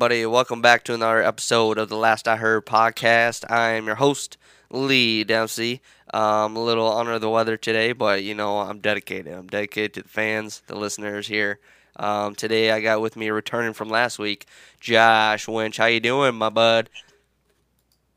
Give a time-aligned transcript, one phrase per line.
[0.00, 0.24] everybody.
[0.24, 3.44] Welcome back to another episode of the Last I Heard podcast.
[3.50, 4.38] I am your host,
[4.70, 5.82] Lee Dempsey.
[6.14, 9.34] Um, a little under the weather today, but you know I'm dedicated.
[9.34, 11.58] I'm dedicated to the fans, the listeners here.
[11.96, 14.46] Um, today I got with me returning from last week,
[14.80, 15.76] Josh Winch.
[15.76, 16.88] How you doing, my bud?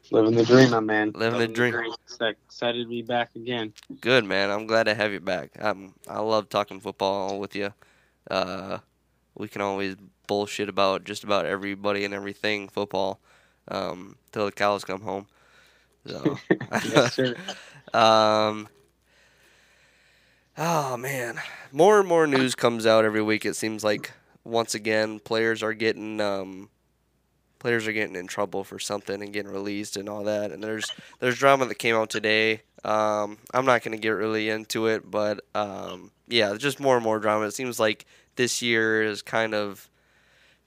[0.09, 1.12] Living the dream, my man.
[1.13, 1.76] Living the dream.
[2.48, 3.73] Excited to be back again.
[3.99, 4.52] Good man.
[4.52, 5.52] I'm glad to have you back.
[5.59, 7.73] Um, I love talking football with you.
[8.31, 8.77] Uh,
[9.35, 13.20] we can always bullshit about just about everybody and everything football
[13.68, 15.27] um, till the cows come home.
[16.05, 16.38] So,
[16.72, 17.36] Yes, sir.
[17.94, 18.68] um,
[20.58, 21.40] oh man,
[21.72, 23.46] more and more news comes out every week.
[23.46, 24.12] It seems like
[24.44, 26.70] once again players are getting um,
[27.60, 30.52] players are getting in trouble for something and getting released and all that.
[30.52, 32.62] And there's there's drama that came out today.
[32.84, 37.20] Um, I'm not gonna get really into it, but um, yeah, just more and more
[37.20, 37.46] drama.
[37.46, 39.90] It seems like this year is kind of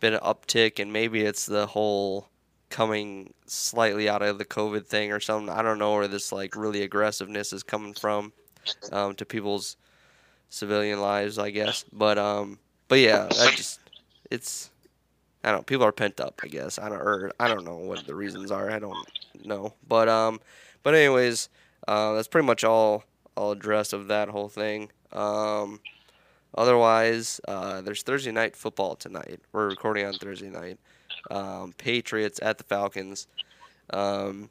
[0.07, 2.29] been an uptick, and maybe it's the whole
[2.71, 5.53] coming slightly out of the COVID thing or something.
[5.53, 8.33] I don't know where this like really aggressiveness is coming from
[8.93, 9.77] um, to people's
[10.48, 11.85] civilian lives, I guess.
[11.93, 13.81] But um, but yeah, I just
[14.31, 14.71] it's
[15.43, 15.63] I don't know.
[15.65, 16.79] People are pent up, I guess.
[16.79, 18.70] I don't or I don't know what the reasons are.
[18.70, 19.09] I don't
[19.45, 19.75] know.
[19.89, 20.39] But um,
[20.85, 21.48] but anyways,
[21.89, 23.03] uh, that's pretty much all
[23.37, 24.91] all address of that whole thing.
[25.11, 25.81] Um,
[26.55, 29.41] otherwise, uh, there's Thursday night football tonight.
[29.52, 30.78] We're recording on Thursday night.
[31.30, 33.27] Um, Patriots at the Falcons.
[33.91, 34.50] Um,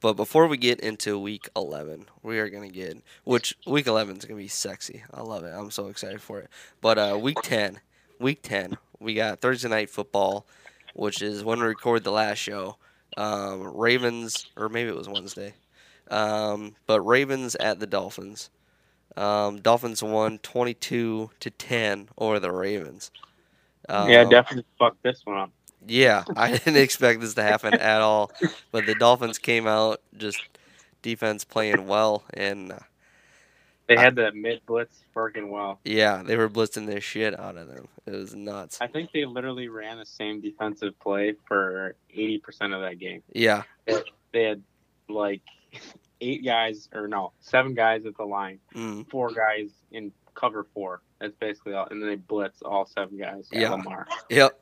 [0.00, 4.16] but before we get into week 11, we are going to get, which week 11
[4.16, 5.04] is going to be sexy.
[5.12, 5.52] I love it.
[5.54, 6.48] I'm so excited for it.
[6.80, 7.80] But uh, week 10,
[8.18, 10.46] week 10, we got Thursday night football,
[10.94, 12.76] which is when we record the last show.
[13.16, 15.54] Um, Ravens, or maybe it was Wednesday.
[16.10, 18.48] Um, but Ravens at the Dolphins.
[19.16, 23.10] Um, Dolphins won 22 to 10 over the Ravens.
[24.04, 25.50] yeah, Um, definitely fucked this one up.
[25.86, 28.30] yeah, I didn't expect this to happen at all.
[28.72, 30.40] But the Dolphins came out just
[31.02, 32.78] defense playing well, and uh,
[33.88, 35.80] They had the mid blitz working well.
[35.84, 37.88] yeah, they were blitzing the shit out of them.
[38.06, 38.78] It was nuts.
[38.80, 42.40] I think they literally ran the same defensive play for 80%
[42.74, 43.22] of that game.
[43.32, 43.62] Yeah,
[44.32, 44.62] They had
[45.08, 45.42] like
[46.20, 51.02] eight guys, or no, seven guys at the line, mm, four guys in cover four.
[51.20, 51.86] That's basically all.
[51.90, 53.70] And then they blitz all seven guys Yeah.
[53.70, 54.06] Lamar.
[54.30, 54.58] yep.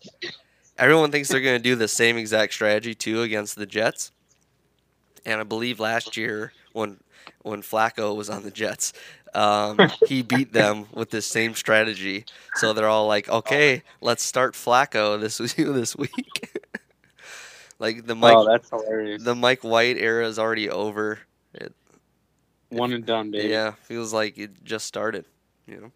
[0.77, 4.13] Everyone thinks they're gonna do the same exact strategy too against the Jets,
[5.25, 6.99] and I believe last year when
[7.43, 8.93] when Flacco was on the Jets,
[9.35, 12.25] um, he beat them with this same strategy.
[12.55, 16.51] So they're all like, "Okay, let's start Flacco this you this week."
[17.79, 19.23] like the Mike oh, that's hilarious.
[19.23, 21.19] the Mike White era is already over.
[22.71, 23.49] One and done, baby.
[23.49, 25.25] Yeah, feels like it just started.
[25.67, 25.93] You know.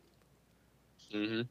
[1.12, 1.42] hmm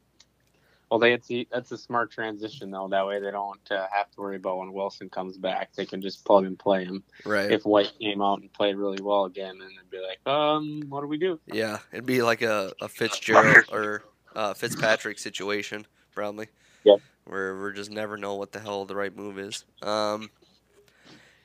[0.90, 2.88] Well, they that's a smart transition though.
[2.88, 5.74] That way they don't uh, have to worry about when Wilson comes back.
[5.74, 7.04] They can just plug and play him.
[7.26, 7.52] Right.
[7.52, 11.02] If White came out and played really well again, then they'd be like, um, what
[11.02, 11.40] do we do?
[11.48, 14.04] yeah, it'd be like a, a Fitzgerald or
[14.36, 16.48] uh, Fitzpatrick situation, probably.
[16.84, 17.00] Yep.
[17.26, 19.66] Where we just never know what the hell the right move is.
[19.84, 20.32] Um,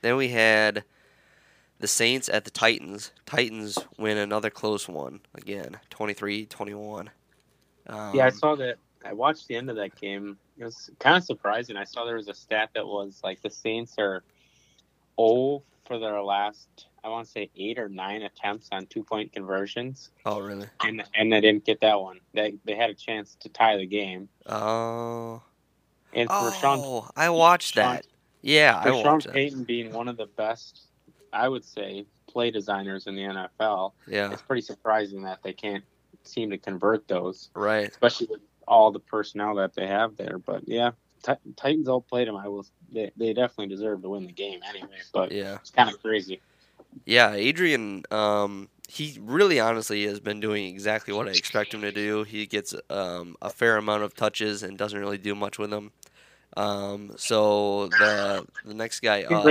[0.01, 0.85] then we had
[1.79, 3.13] the Saints at the Titans.
[3.27, 7.09] Titans win another close one again, 23-21.
[7.89, 8.77] Um, yeah, I saw that.
[9.05, 10.37] I watched the end of that game.
[10.59, 11.77] It was kind of surprising.
[11.77, 14.25] I saw there was a stat that was like the Saints are
[15.21, 19.33] 0 for their last, I want to say eight or nine attempts on two point
[19.33, 20.67] conversions, Oh, really?
[20.85, 22.19] and and they didn't get that one.
[22.35, 24.29] They they had a chance to tie the game.
[24.47, 25.43] Oh.
[26.13, 28.07] And for Sean Oh, I watched Sean- that.
[28.43, 29.35] Yeah, I for Sean watched that.
[29.35, 30.86] Payton being one of the best,
[31.37, 35.85] I would say, play designers in the NFL, Yeah, it's pretty surprising that they can't
[36.25, 37.89] seem to convert those, right.
[37.89, 40.39] especially with all the personnel that they have there.
[40.39, 40.91] But yeah,
[41.23, 42.37] Tit- Titans all played them.
[42.37, 42.67] I will.
[42.93, 44.99] They, they definitely deserve to win the game anyway.
[45.13, 45.57] But Yeah.
[45.57, 46.41] it's kind of crazy.
[47.05, 51.93] Yeah, Adrian, um, he really honestly has been doing exactly what I expect him to
[51.93, 52.23] do.
[52.23, 55.93] He gets um, a fair amount of touches and doesn't really do much with them.
[56.57, 59.47] Um, so the the next guy up,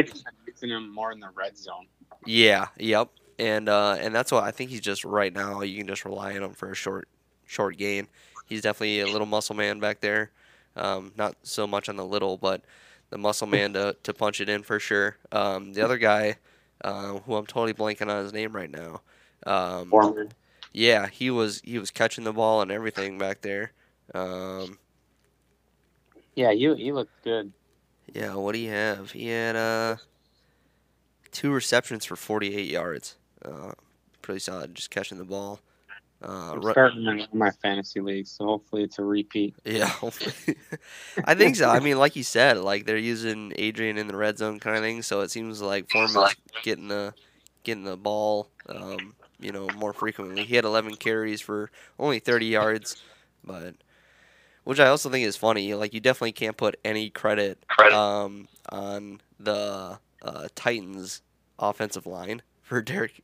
[0.67, 1.87] like him more in the red zone.
[2.25, 3.09] yeah, yep,
[3.39, 5.61] and uh, and that's why I think he's just right now.
[5.61, 7.07] You can just rely on him for a short
[7.45, 8.07] short gain.
[8.45, 10.31] He's definitely a little muscle man back there.
[10.75, 12.63] Um, not so much on the little, but
[13.09, 15.17] the muscle man to, to punch it in for sure.
[15.31, 16.35] Um, the other guy,
[16.83, 19.01] uh, who I'm totally blanking on his name right now.
[19.47, 20.31] Um, Foreman.
[20.73, 23.71] yeah, he was he was catching the ball and everything back there.
[24.13, 24.77] Um,
[26.35, 27.53] Yeah, he he looked good.
[28.13, 29.11] yeah, what do you have?
[29.11, 29.95] He had uh,
[31.35, 33.17] two receptions for 48 yards.
[33.43, 33.73] Uh,
[34.21, 35.59] pretty solid, just catching the ball.
[36.23, 39.53] Uh, I'm starting in my fantasy league, so hopefully it's a repeat.
[39.65, 40.55] yeah, hopefully.
[41.25, 41.69] I think so.
[41.69, 44.81] I mean, like you said, like they're using Adrian in the red zone kind of
[44.81, 47.13] thing, so it seems like Foreman's getting the
[47.63, 50.45] getting the ball, um, you know, more frequently.
[50.45, 52.95] He had 11 carries for only 30 yards,
[53.43, 53.75] but
[54.63, 55.73] which I also think is funny.
[55.73, 61.21] Like you definitely can't put any credit um, on the uh, Titans
[61.59, 63.23] offensive line for Derrick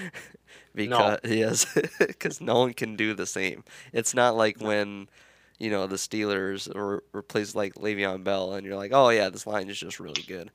[0.74, 1.66] because yes,
[1.98, 3.64] because no one can do the same.
[3.92, 5.08] It's not like when
[5.58, 9.46] you know the Steelers or replace like Le'Veon Bell, and you're like, oh yeah, this
[9.46, 10.50] line is just really good.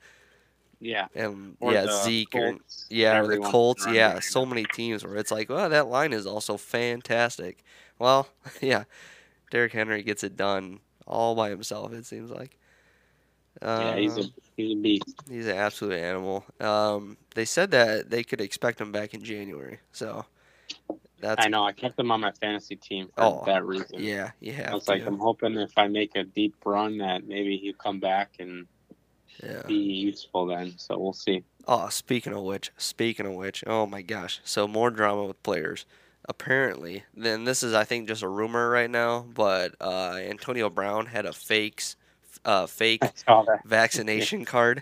[0.79, 1.07] Yeah.
[1.15, 2.57] And Or yeah, Zeke or
[2.89, 6.27] yeah, or the Colts, yeah, so many teams where it's like, well, that line is
[6.27, 7.63] also fantastic.
[7.99, 8.27] Well,
[8.61, 8.83] yeah,
[9.49, 11.93] Derrick Henry gets it done all by himself.
[11.93, 12.57] It seems like.
[13.61, 14.25] Yeah, he's a
[14.57, 15.15] He's a beast.
[15.29, 16.43] He's an absolute animal.
[16.59, 19.79] Um, they said that they could expect him back in January.
[19.91, 20.25] So
[21.19, 21.63] that's I know.
[21.63, 23.99] I kept him on my fantasy team for Oh, that reason.
[23.99, 24.69] yeah, yeah.
[24.71, 24.91] I was to.
[24.91, 28.65] like, I'm hoping if I make a deep run that maybe he'll come back and
[29.43, 29.61] yeah.
[29.67, 30.73] be useful then.
[30.77, 31.43] So we'll see.
[31.67, 34.39] Oh, speaking of which, speaking of which, oh my gosh.
[34.43, 35.85] So more drama with players.
[36.29, 41.05] Apparently, then this is I think just a rumor right now, but uh, Antonio Brown
[41.05, 41.95] had a fakes,
[42.47, 44.81] uh, fake I vaccination card,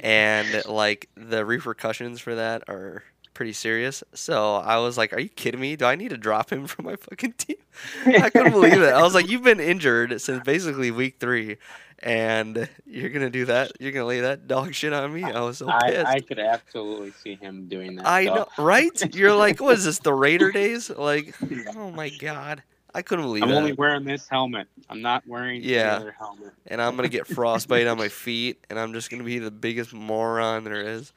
[0.00, 3.04] and like the repercussions for that are
[3.34, 4.02] pretty serious.
[4.14, 5.76] So I was like, "Are you kidding me?
[5.76, 7.58] Do I need to drop him from my fucking team?"
[8.06, 8.92] I couldn't believe it.
[8.92, 11.58] I was like, "You've been injured since basically week three,
[11.98, 13.72] and you're gonna do that?
[13.78, 16.06] You're gonna lay that dog shit on me?" I was so I, pissed.
[16.06, 18.06] I could absolutely see him doing that.
[18.06, 18.34] I so.
[18.34, 19.14] know, right?
[19.14, 19.98] You're like, what is this?
[19.98, 20.88] The Raider days?
[20.88, 21.34] Like,
[21.76, 22.62] oh my god,
[22.96, 23.56] I couldn't believe I'm that.
[23.58, 24.68] only wearing this helmet.
[24.88, 25.96] I'm not wearing Yeah.
[25.96, 26.52] the other helmet.
[26.66, 29.92] and I'm gonna get frostbite on my feet, and I'm just gonna be the biggest
[29.92, 31.12] moron there is.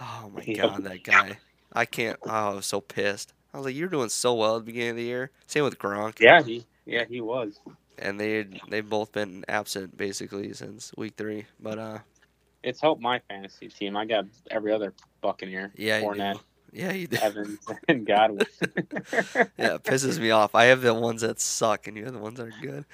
[0.00, 0.56] Oh my Yep.
[0.56, 1.38] god, that guy!
[1.72, 2.18] I can't.
[2.26, 3.32] Oh, I was so pissed.
[3.52, 5.78] I was like, "You're doing so well at the beginning of the year." Same with
[5.78, 6.18] Gronk.
[6.20, 7.60] Yeah, he yeah he was.
[7.96, 11.46] And they they've both been absent basically since week three.
[11.60, 11.98] But uh,
[12.64, 13.96] It's helped my fantasy team.
[13.96, 15.70] I got every other Buccaneer.
[15.76, 16.40] yeah, Fournette.
[16.74, 17.18] Yeah, you do.
[17.22, 18.46] Evans, and Godwin.
[19.58, 20.54] Yeah, it pisses me off.
[20.54, 22.86] I have the ones that suck, and you have the ones that are good.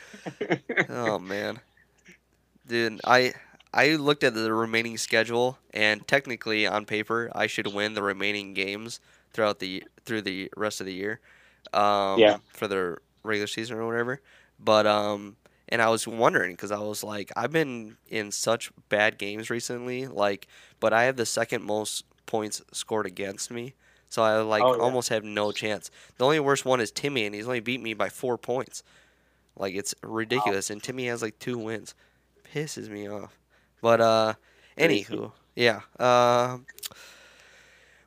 [0.88, 1.60] Oh man,
[2.66, 3.34] dude, I
[3.72, 8.54] I looked at the remaining schedule, and technically on paper, I should win the remaining
[8.54, 9.00] games
[9.32, 11.20] throughout the through the rest of the year.
[11.72, 12.38] Um, Yeah.
[12.52, 14.20] For the regular season or whatever,
[14.58, 15.36] but um,
[15.68, 20.06] and I was wondering because I was like, I've been in such bad games recently,
[20.08, 20.48] like,
[20.80, 23.74] but I have the second most points scored against me.
[24.08, 24.82] So I like Oh, yeah.
[24.82, 25.90] almost have no chance.
[26.16, 28.82] The only worst one is Timmy, and he's only beat me by four points.
[29.56, 31.94] Like it's ridiculous, and Timmy has like two wins.
[32.54, 33.36] Pisses me off.
[33.82, 34.34] But uh,
[34.78, 35.80] anywho, yeah.
[35.98, 36.58] Uh,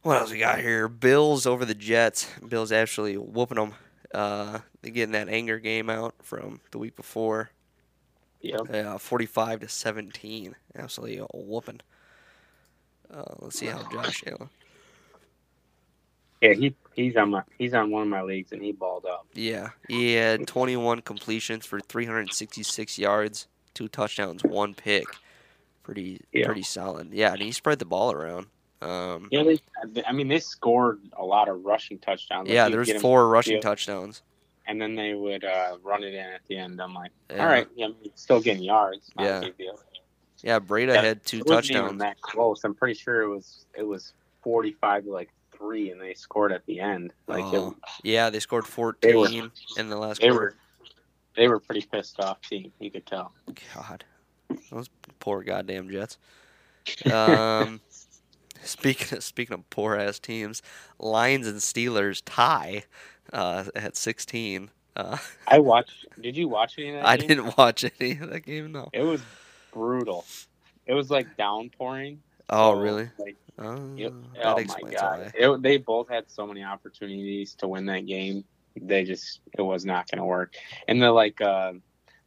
[0.01, 0.87] what else we got here?
[0.87, 2.27] Bills over the Jets.
[2.47, 3.73] Bills actually whooping them.
[4.13, 7.49] Uh, getting that anger game out from the week before.
[8.41, 8.57] Yeah.
[8.57, 10.55] Uh, forty-five to seventeen.
[10.75, 11.81] Absolutely a whooping.
[13.13, 14.49] Uh, let's see how Josh Allen.
[16.41, 19.25] Yeah, he he's on my he's on one of my leagues and he balled up.
[19.33, 25.05] Yeah, he had 21 completions for 366 yards, two touchdowns, one pick.
[25.83, 26.45] Pretty Yeah.
[26.45, 27.13] pretty solid.
[27.13, 28.47] Yeah, and he spread the ball around.
[28.81, 32.47] Um, Yeah, they, I mean they scored a lot of rushing touchdowns.
[32.49, 34.21] Like, yeah, you'd there was four rushing touchdowns.
[34.65, 36.81] and then they would uh, run it in at the end.
[36.81, 37.39] I'm like, Yeah.
[37.41, 39.11] all right, yeah, I mean, still getting yards.
[39.15, 39.49] Not Yeah.
[40.43, 40.79] A big deal.
[40.85, 41.99] Yeah, Breida Yeah, had two It touchdowns.
[41.99, 42.63] that close.
[42.63, 46.65] I'm pretty sure it was it was 45 to like three, and they scored at
[46.65, 47.13] the end.
[47.27, 50.45] Like it- Oh, yeah, they scored They 14 were- in the last they quarter.
[50.45, 50.55] were
[51.35, 52.71] they were pretty pissed off team.
[52.79, 53.33] You could tell.
[53.75, 54.03] God,
[54.69, 56.17] those poor goddamn Jets.
[57.11, 57.81] Um,
[58.63, 60.61] speaking of, speaking of poor ass teams,
[60.99, 62.83] Lions and Steelers tie
[63.31, 64.69] uh, at 16.
[64.95, 66.05] Uh, I watched.
[66.21, 67.07] Did you watch any of that?
[67.07, 67.27] I game?
[67.29, 68.71] didn't watch any of that game.
[68.71, 68.89] No.
[68.93, 69.21] It was
[69.73, 70.25] brutal.
[70.85, 72.21] It was like downpouring.
[72.49, 73.09] Oh, so, really?
[73.17, 74.11] Like, Oh, it-
[74.43, 75.31] oh my god!
[75.35, 78.43] It, they both had so many opportunities to win that game.
[78.75, 80.55] They just it was not going to work.
[80.87, 81.73] And the like uh,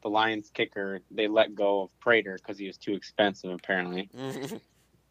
[0.02, 4.08] the Lions kicker, they let go of Prater because he was too expensive apparently.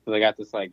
[0.05, 0.71] So they got this like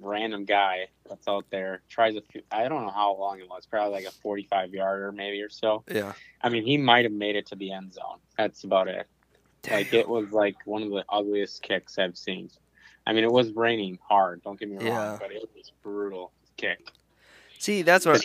[0.00, 2.42] random guy that's out there tries a few.
[2.50, 3.66] I don't know how long it was.
[3.66, 5.82] Probably like a forty-five yarder maybe or so.
[5.90, 6.12] yeah.
[6.42, 8.18] I mean, he might have made it to the end zone.
[8.38, 9.06] That's about it.
[9.70, 12.50] Like it was like one of the ugliest kicks I've seen.
[13.06, 14.42] I mean, it was raining hard.
[14.42, 15.16] Don't get me wrong, Yeah.
[15.20, 16.90] but it was brutal kick.
[17.58, 18.24] See, that's what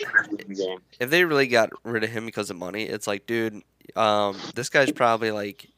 [1.00, 3.62] if they really got rid of him because of money, it's like, dude,
[3.96, 5.68] um, this guy's probably like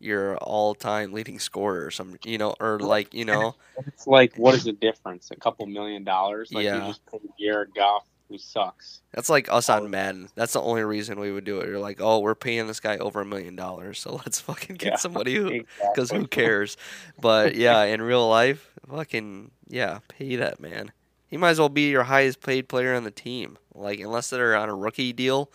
[0.00, 3.54] your all-time leading scorer or some, you know, or like, you know,
[3.86, 5.30] It's like, what is the difference?
[5.30, 6.50] A couple million dollars?
[6.52, 6.82] Like Yeah.
[6.82, 8.04] you just paid Jared Goff
[8.34, 9.00] who sucks.
[9.12, 9.74] That's like us Oh.
[9.76, 10.28] on Madden.
[10.34, 11.68] That's the only reason we would do it.
[11.68, 14.92] You're like, oh, we're paying this guy over a million dollars, so let's fucking get
[14.92, 14.96] Yeah.
[14.96, 15.64] somebody who, because
[16.10, 16.18] Exactly.
[16.18, 16.76] who cares?
[17.20, 20.90] But yeah, in real life, fucking yeah, pay that man.
[21.28, 23.56] He might as well be your highest paid player on the team.
[23.74, 25.50] Like unless they're on a rookie deal,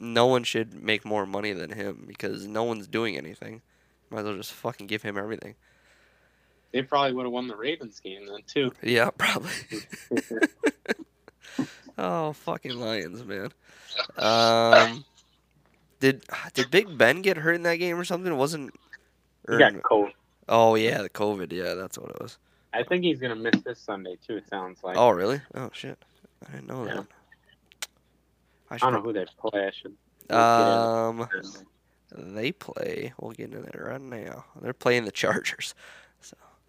[0.00, 3.62] no one should make more money than him because no one's doing anything.
[4.10, 5.54] Might as well just fucking give him everything.
[6.70, 8.72] They probably would have won the Ravens game then too.
[8.82, 9.50] Yeah, probably.
[11.98, 13.50] Oh, fucking Lions, man.
[14.16, 15.04] Um,
[16.00, 16.24] did
[16.54, 18.32] did Big Ben get hurt in that game or something?
[18.32, 18.72] It wasn't.
[19.46, 20.10] He or- got cold.
[20.48, 21.52] oh yeah, the COVID.
[21.52, 22.38] Yeah, that's what it was.
[22.72, 24.36] I think he's gonna miss this Sunday too.
[24.36, 24.96] It sounds like.
[24.96, 25.40] Oh really?
[25.54, 25.98] Oh shit,
[26.48, 26.94] I didn't know Yeah.
[26.94, 27.06] that.
[28.70, 29.66] I I don't know who they play.
[29.66, 29.96] I should.
[30.34, 31.62] Um, look it up.
[32.12, 33.14] they play.
[33.18, 34.44] We'll get into that right now.
[34.60, 35.74] They're playing the Chargers.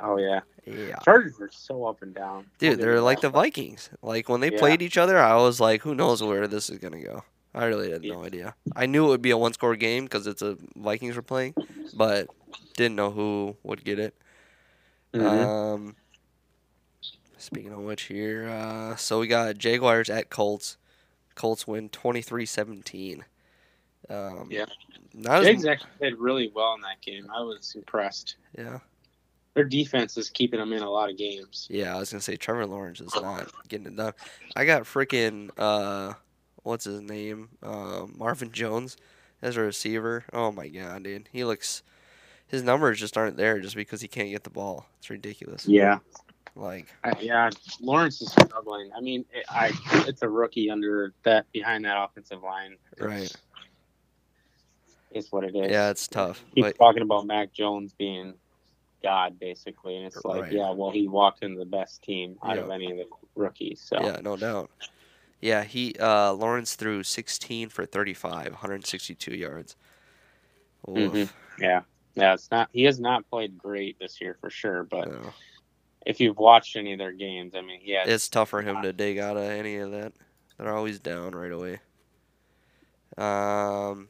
[0.01, 0.95] Oh yeah, Yeah.
[1.03, 2.45] Chargers are so up and down.
[2.57, 3.29] Dude, they're like the.
[3.29, 3.89] Vikings.
[4.01, 4.59] Like when they Yeah.
[4.59, 7.23] played each other, I was like, who knows where this is gonna go.
[7.53, 8.55] I really had no idea.
[8.75, 11.55] I knew it would be a one-score game because it's a Vikings were playing,
[11.95, 12.27] but
[12.77, 14.15] didn't know who would get it.
[15.13, 15.23] Mhm.
[15.25, 15.95] Um,
[17.37, 20.77] speaking of which, here, uh, so we got Jaguars at Colts.
[21.35, 23.23] Colts win 23-17.
[24.09, 24.65] Um, Yeah.
[25.27, 27.27] As, actually played really well in that game.
[27.35, 28.35] I was impressed.
[28.57, 28.79] yeah.
[29.55, 31.67] Their defense is keeping them in a lot of games.
[31.69, 34.13] Yeah, I was gonna say Trevor Lawrence is not getting it done.
[34.55, 36.13] I got freaking uh,
[36.63, 37.49] what's his name?
[37.61, 38.95] Uh, Marvin Jones
[39.41, 40.23] as a receiver.
[40.33, 41.83] Oh my god, dude, he looks.
[42.47, 44.87] His numbers just aren't there just because he can't get the ball.
[44.97, 45.67] It's ridiculous.
[45.67, 45.99] Yeah,
[46.55, 47.51] Like, I, yeah.
[47.79, 48.89] Lawrence is struggling.
[48.97, 49.71] I mean, it, I
[50.07, 52.77] it's a rookie under that behind that offensive line.
[52.93, 53.35] It's- right?
[55.11, 55.71] It's what it is.
[55.71, 56.43] Yeah, it's tough.
[56.55, 58.33] Keep But talking about Mac Jones being
[59.01, 60.51] God, basically, and it's like, Right.
[60.53, 63.81] yeah, well, he walked into the best team out of any of the rookies.
[63.81, 64.69] So yeah, no doubt.
[65.41, 69.75] Yeah, he uh, Lawrence threw 16 for 35, 162 yards.
[70.87, 71.29] Mhm.
[71.59, 71.81] yeah,
[72.15, 72.33] yeah.
[72.33, 72.69] It's not.
[72.73, 74.83] He has not played great this year for sure.
[74.83, 75.33] But No.
[76.05, 78.03] if you've watched any of their games, I mean, yeah.
[78.05, 80.13] It's tough for him to dig out of any of that.
[80.57, 81.79] They're always down right away.
[83.17, 84.09] Um,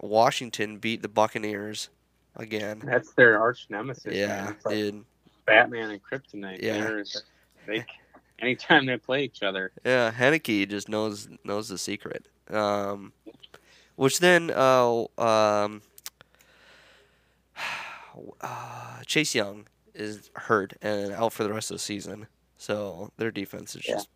[0.00, 1.88] Washington beat the Buccaneers
[2.36, 2.80] again.
[2.84, 4.14] That's their arch nemesis.
[4.14, 5.04] Yeah, like dude.
[5.46, 6.62] Batman and Kryptonite.
[6.62, 7.00] Yeah.
[7.66, 7.84] They're,
[8.38, 12.26] anytime they play each other, Yeah, Heinicke just knows knows the secret.
[12.50, 13.12] Um,
[13.96, 15.82] which then, uh, um,
[18.40, 22.26] uh, Chase Young is hurt and out for the rest of the season.
[22.56, 23.94] So their defense is Yeah.
[23.94, 24.08] just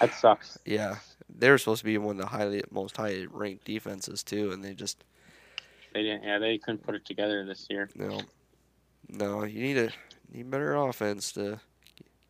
[0.00, 0.58] that sucks.
[0.64, 0.96] Yeah,
[1.28, 4.64] they were supposed to be one of the highly most highly ranked defenses too, and
[4.64, 5.04] they just
[5.92, 6.24] They didn't.
[6.24, 7.88] Yeah, they couldn't put it together this year.
[7.94, 8.20] No,
[9.08, 9.44] no.
[9.44, 9.90] You need a
[10.32, 11.60] need better offense to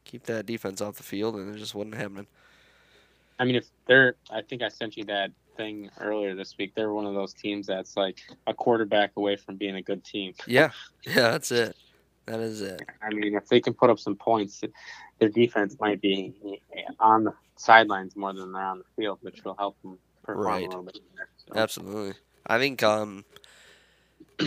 [0.05, 2.27] keep that defense off the field, and it just wasn't happening.
[3.39, 6.75] I mean, if they're, I think I sent you that thing earlier this week.
[6.75, 10.35] They're one of those teams that's like a quarterback away from being a good team.
[10.47, 10.71] Yeah,
[11.07, 11.77] yeah, that's it.
[12.27, 12.81] That is it.
[13.03, 14.63] I mean, if they can put up some points,
[15.19, 16.33] their defense might be
[17.01, 20.65] on the sidelines more than they're on the field, which will help them perform Right.
[20.65, 21.29] a little bit better.
[21.37, 22.15] So, Absolutely.
[22.47, 23.25] I think um,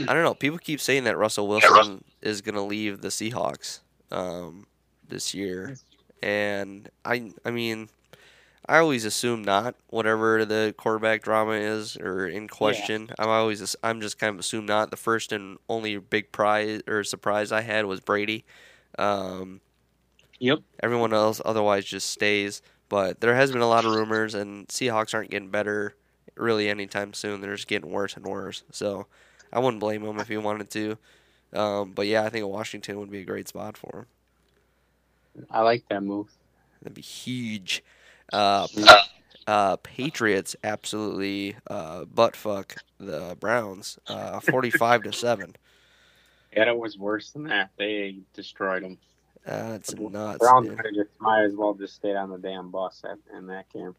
[0.08, 0.34] I don't know.
[0.36, 3.80] People keep saying that Russell Wilson is gonna leave the Seahawks
[4.12, 4.68] um
[5.08, 5.80] this year,
[6.22, 7.90] and I I mean.
[8.68, 9.76] I always assume not.
[9.90, 14.66] Whatever the quarterback drama is or in question, I'm always I'm just kind of assume
[14.66, 14.90] not.
[14.92, 18.46] The first and only big prize or surprise I had was Brady.
[18.98, 19.62] Um,
[20.40, 20.60] Yep.
[20.82, 22.62] everyone else otherwise just stays.
[22.90, 25.96] But there has been a lot of rumors, and Seahawks aren't getting better
[26.36, 27.42] really anytime soon.
[27.42, 28.64] They're just getting worse and worse.
[28.72, 29.08] So
[29.54, 30.98] I wouldn't blame him if he wanted to.
[31.54, 34.00] Um, but yeah, I think Washington would be a great spot for
[35.36, 35.46] him.
[35.52, 36.28] I like that move.
[36.82, 37.84] That'd be huge.
[38.32, 38.68] Uh,
[39.48, 45.56] uh, Patriots absolutely uh, butt fuck the Browns, uh, forty-five to seven.
[46.56, 47.70] Yeah, it was worse than that.
[47.78, 48.98] They destroyed them.
[49.46, 50.40] That's nuts.
[50.40, 50.78] Browns dude.
[50.78, 53.70] might have just might as well just stayed on the damn bus at, in that
[53.72, 53.96] game.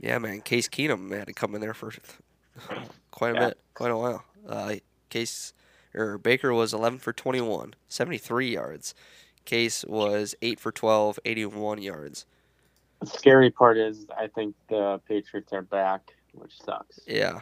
[0.00, 0.40] Yeah, man.
[0.40, 1.92] Case Keenum had to come in there for
[3.10, 3.46] quite a Yeah.
[3.48, 4.24] bit, quite a while.
[4.48, 4.74] Uh,
[5.16, 5.54] Case
[5.94, 8.94] or Baker was 11 for 21, 73 yards.
[9.46, 12.26] Case was 8 for 12, 81 yards.
[13.00, 17.00] The scary part is, I think the Patriots are back, which sucks.
[17.06, 17.40] Yeah.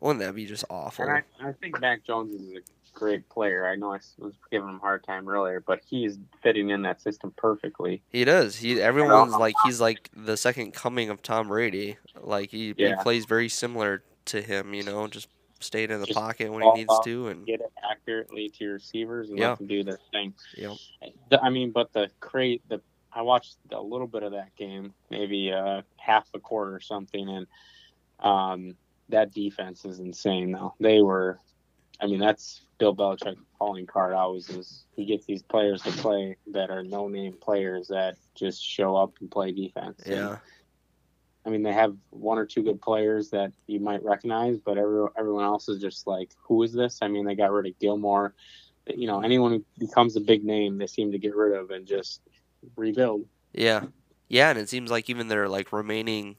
[0.00, 1.04] Wouldn't that be just awful?
[1.04, 3.64] And I, I think Mac Jones is a great player.
[3.64, 7.00] I know I was giving him a hard time earlier, but he's fitting in that
[7.00, 8.02] system perfectly.
[8.08, 8.56] He does.
[8.56, 11.96] He everyone's like he's like the second coming of Tom Brady.
[12.20, 15.28] Like he, he plays very similar to him, you know, just
[15.64, 18.72] staying in the Just pocket when he needs to and Get it accurately to your
[18.74, 19.50] receivers and Yeah.
[19.50, 20.34] let them do their thing.
[20.56, 20.76] Yep.
[21.42, 22.80] I mean, but the crate, the
[23.12, 27.28] I watched a little bit of that game, maybe uh, half a quarter or something,
[27.28, 27.46] and
[28.18, 28.76] um,
[29.08, 30.50] that defense is insane.
[30.50, 31.38] Though they were,
[32.00, 36.36] I mean, that's Bill Belichick calling card always is he gets these players to play
[36.52, 40.02] that are no name players that just show up and play defense.
[40.04, 40.38] And, Yeah.
[41.46, 45.06] I mean, they have one or two good players that you might recognize, but every,
[45.18, 46.98] everyone else is just like, who is this?
[47.02, 48.34] I mean, they got rid of Gilmore.
[48.86, 51.86] You know, anyone who becomes a big name, they seem to get rid of and
[51.86, 52.22] just
[52.76, 53.26] rebuild.
[53.52, 53.86] Yeah.
[54.28, 56.36] Yeah, and it seems like even their like remaining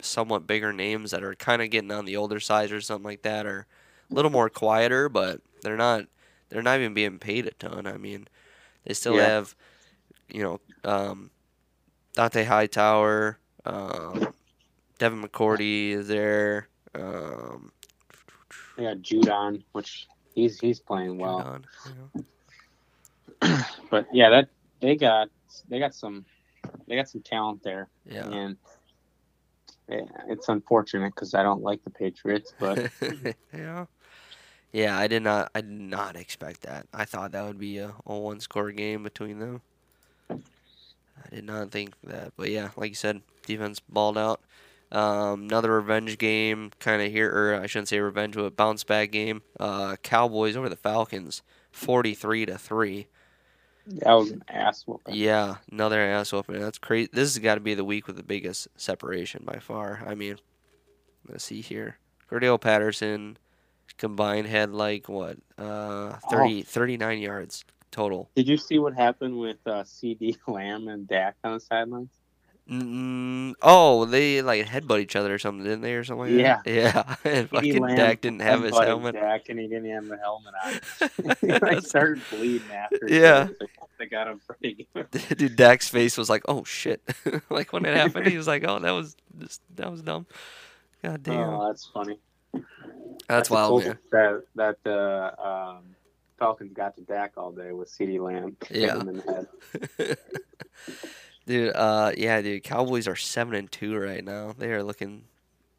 [0.00, 3.22] somewhat bigger names that are kind of getting on the older side or something like
[3.22, 3.66] that are
[4.10, 6.06] a little more quieter, but they're not
[6.48, 7.86] they're not even being paid a ton.
[7.86, 8.28] I mean,
[8.84, 9.22] they still Yeah.
[9.22, 9.54] have
[10.28, 11.30] you know, um
[12.14, 14.29] Dante Hightower, um
[15.00, 16.68] Devin McCourty is there.
[16.94, 17.72] Um
[18.76, 21.40] They got Judon, which he's he's playing well.
[21.40, 22.24] Judon,
[23.42, 23.58] know.
[23.90, 24.48] But yeah, that
[24.80, 25.28] they got
[25.68, 26.24] they got some
[26.86, 28.28] they got some talent there, Yeah.
[28.28, 28.56] and
[30.28, 32.90] it's unfortunate because I don't like the Patriots, but
[33.54, 33.86] yeah.
[34.72, 36.86] Yeah, I did not I did not expect that.
[36.92, 39.62] I thought that would be a, a one score game between them.
[40.30, 42.32] I did not think that.
[42.36, 44.40] But yeah, like you said, defense balled out.
[44.92, 49.12] Um, another revenge game kind of here or I shouldn't say revenge but bounce back
[49.12, 49.42] game.
[49.58, 53.06] Uh, Cowboys over the Falcons 43 to 3.
[53.86, 55.14] that was an ass whooping.
[55.14, 56.60] Yeah, another ass whooping.
[56.60, 57.08] That's crazy.
[57.12, 60.02] This has got to be the week with the biggest separation by far.
[60.06, 60.38] I mean,
[61.28, 61.98] let's see here.
[62.28, 63.36] Cordarrelle Patterson
[63.96, 65.36] combined had like what?
[65.58, 68.30] Uh 30 39 yards total.
[68.34, 72.10] Did you see what happened with uh, CeeDee Lamb and Dak on the sidelines?
[72.68, 76.36] Mm, oh, they like headbutt each other or something, didn't they, or something?
[76.36, 76.60] Like Yeah.
[76.66, 77.16] yeah.
[77.24, 79.14] And fucking Lamb Dak didn't have his helmet.
[79.14, 81.36] Dak and he didn't have the helmet on.
[81.40, 83.06] he like started bleeding after.
[83.08, 83.48] Yeah.
[83.58, 83.66] They-
[83.98, 85.10] They got him pretty good.
[85.36, 87.02] Dude, Dak's face was like, "Oh shit!"
[87.50, 90.26] like when it happened, he was like, "Oh, that was just, that was dumb."
[91.02, 92.18] God damn, Oh, that's funny.
[93.28, 93.98] that's the wild, man.
[94.10, 95.94] That that the um,
[96.38, 98.56] Falcons got to Dak all day with CeeDee Lamb.
[98.70, 99.02] Yeah.
[101.46, 102.62] Dude, uh, yeah, dude.
[102.64, 104.54] Cowboys are seven and two right now.
[104.56, 105.24] They are looking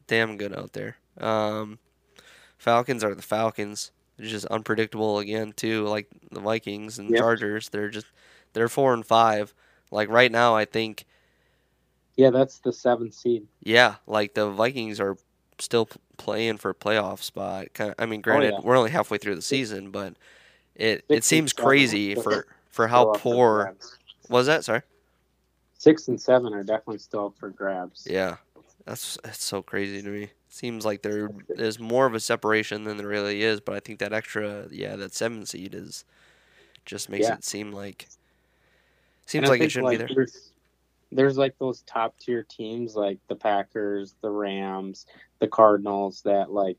[0.06, 0.96] damn good out there.
[1.18, 1.78] Um,
[2.58, 3.90] Falcons are the Falcons.
[4.16, 7.18] They're just unpredictable again too, like the Vikings and Yep.
[7.18, 7.68] Chargers.
[7.70, 8.06] They're just
[8.52, 9.54] they're four and five.
[9.90, 11.04] Like right now, I think
[12.16, 13.46] Yeah, that's the seventh seed.
[13.62, 15.16] yeah, like the Vikings are
[15.58, 17.68] still playing for a playoff spot.
[17.98, 18.60] I mean, granted, Oh, yeah.
[18.64, 20.14] we're only halfway through the season, but
[20.74, 23.74] it it seems crazy for for how poor
[24.28, 24.64] was that.
[24.64, 24.82] Sorry.
[25.82, 28.06] Six and seven are definitely still up for grabs.
[28.08, 28.36] Yeah,
[28.86, 30.30] that's that's so crazy to me.
[30.48, 33.98] Seems like there is more of a separation than there really is, but I think
[33.98, 36.04] that extra, yeah, that seven seed is
[36.84, 37.34] just makes Yeah.
[37.34, 38.06] it seem like
[39.26, 40.14] seems like it shouldn't like, be there.
[40.14, 40.52] There's,
[41.10, 45.06] there's like those top tier teams like the Packers, the Rams,
[45.40, 46.78] the Cardinals that like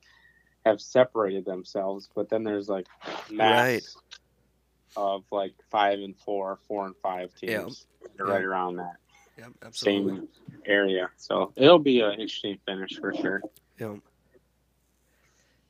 [0.66, 2.88] have separated themselves, but then there's like
[3.30, 3.84] mass Right.
[4.96, 7.86] of like five and four, four and five teams.
[8.18, 8.34] They're Yeah.
[8.34, 8.96] right around that
[9.38, 10.16] Yep, absolutely.
[10.16, 10.28] same
[10.66, 11.10] area.
[11.18, 13.42] So it'll be an interesting finish for sure.
[13.80, 14.00] Yep.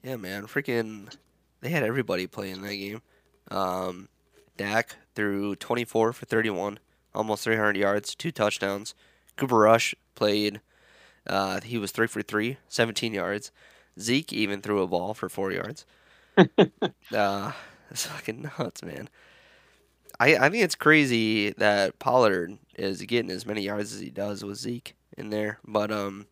[0.04, 1.16] Yeah, man, freaking,
[1.62, 3.02] they had everybody playing that game.
[3.50, 4.10] Um,
[4.58, 6.80] Dak threw 24 for 31,
[7.16, 8.96] almost 300 yards, two touchdowns.
[9.38, 10.60] Cooper Rush played.
[11.26, 13.52] Uh, he was three for three, 17 yards.
[14.00, 15.86] Zeke even threw a ball for four yards.
[16.38, 17.52] uh,
[17.92, 19.08] it's fucking nuts, man.
[20.24, 24.44] I I think it's crazy that Pollard is getting as many yards as he does
[24.44, 26.28] with Zeke in there, but um,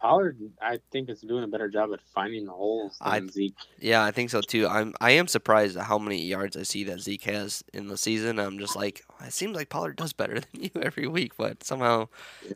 [0.00, 3.56] Pollard, I think, is doing a better job at finding the holes than I- Zeke.
[3.78, 4.66] Yeah, I think so too.
[4.66, 7.98] I'm I am surprised at how many yards I see that Zeke has in the
[7.98, 8.38] season.
[8.38, 12.08] I'm just like, it seems like Pollard does better than you every week, but somehow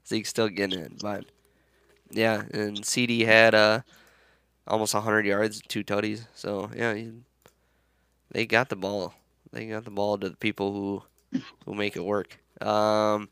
[0.06, 0.92] Zeke's still getting it.
[1.00, 1.26] But
[2.10, 3.80] yeah, and CeeDee had uh
[4.66, 6.26] almost 100 yards, two tutties.
[6.34, 7.12] So yeah, he,
[8.30, 9.14] they got the ball.
[9.52, 12.38] They got the ball to the people who who make it work.
[12.60, 13.28] Um,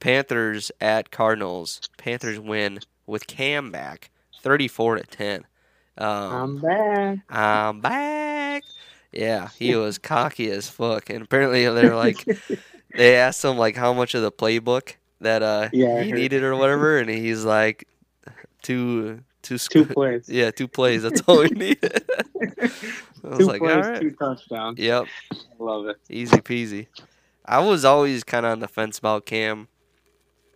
[0.00, 1.80] Panthers at Cardinals.
[1.96, 5.44] Panthers win with Cam back, 34 to 10.
[5.98, 7.18] Um, I'm back.
[7.28, 8.64] I'm back.
[9.12, 12.24] Yeah, he was cocky as fuck, and apparently they're like,
[12.96, 16.56] they asked him like how much of the playbook that uh Yeah, he needed or
[16.56, 17.86] whatever, and he's like,
[18.62, 20.28] two two sc- Two plays.
[20.28, 21.02] yeah, two plays.
[21.02, 21.78] That's all we need.
[21.82, 24.78] I was two like, plays, all right, two touchdowns.
[24.78, 25.06] yep,
[25.58, 25.96] Love it.
[26.10, 26.86] easy peasy.
[27.44, 29.68] I was always kind of on the fence about Cam,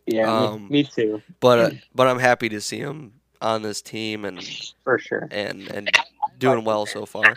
[0.06, 3.82] Yeah, Um, me, me too, but uh, but I'm happy to see him on this
[3.82, 4.38] team and
[4.84, 5.28] for sure.
[5.30, 5.88] and and
[6.38, 7.36] doing well so far.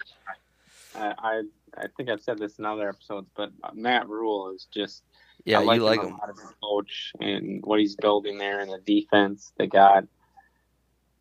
[0.95, 1.41] I, I
[1.77, 5.03] I think I've said this in other episodes, but Matt Rhule is just
[5.45, 6.13] Yeah, I like you like him him.
[6.13, 10.05] a lot as a coach and what he's building there and the defense they got.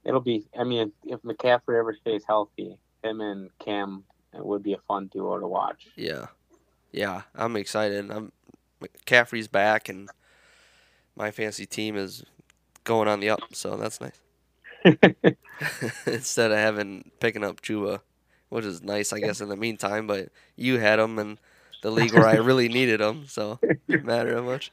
[0.09, 0.47] It'll be.
[0.59, 5.09] I mean, if McCaffrey ever stays healthy, him and Cam it would be a fun
[5.09, 5.88] duo to watch.
[5.97, 6.27] Yeah,
[6.92, 8.11] yeah, I'm excited.
[8.11, 8.33] I'm
[8.83, 10.09] McCaffrey's back, and
[11.14, 12.25] my fantasy team is
[12.85, 14.21] going on the up, so that's nice.
[16.07, 18.01] Instead of having picking up Chuba,
[18.49, 19.42] which is nice, I guess.
[19.42, 21.38] In the meantime, but you had him in
[21.83, 24.73] the league where I really needed him, so it didn't matter much.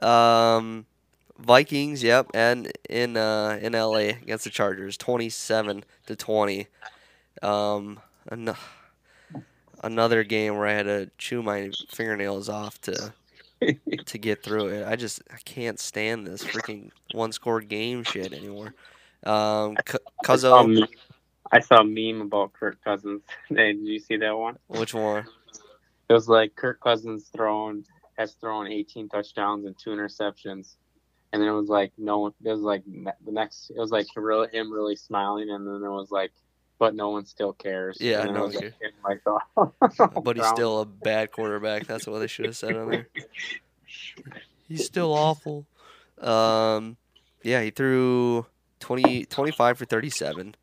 [0.00, 0.86] Um,
[1.38, 6.66] Vikings, yep, and in uh, in LA against the Chargers, twenty-seven to twenty.
[7.42, 8.54] Um, an-
[9.82, 13.12] another game where I had to chew my fingernails off to
[14.06, 14.86] to get through it.
[14.86, 18.74] I just I can't stand this freaking one score game shit anymore.
[19.24, 19.98] Um, C-
[20.28, 20.88] I saw, Cuzzo, meme,
[21.52, 23.22] I saw a meme about Kirk Cousins.
[23.52, 24.58] Did you see that one?
[24.68, 25.26] which one?
[26.08, 27.84] It was like Kirk Cousins thrown
[28.16, 30.74] has thrown 18 touchdowns and two interceptions,
[31.32, 32.32] and then it was like no one.
[32.44, 33.70] It was like the next.
[33.70, 36.32] It was like really, him really smiling, and then it was like,
[36.78, 37.98] but no one still cares.
[38.00, 38.54] Yeah, no one
[39.04, 39.22] like,
[40.24, 41.86] But he's still a bad quarterback.
[41.86, 43.08] That's what they should have said on there.
[44.68, 45.64] He's still awful.
[46.20, 46.98] Um,
[47.42, 48.44] yeah, he threw
[48.80, 50.54] 20, 25 for 37,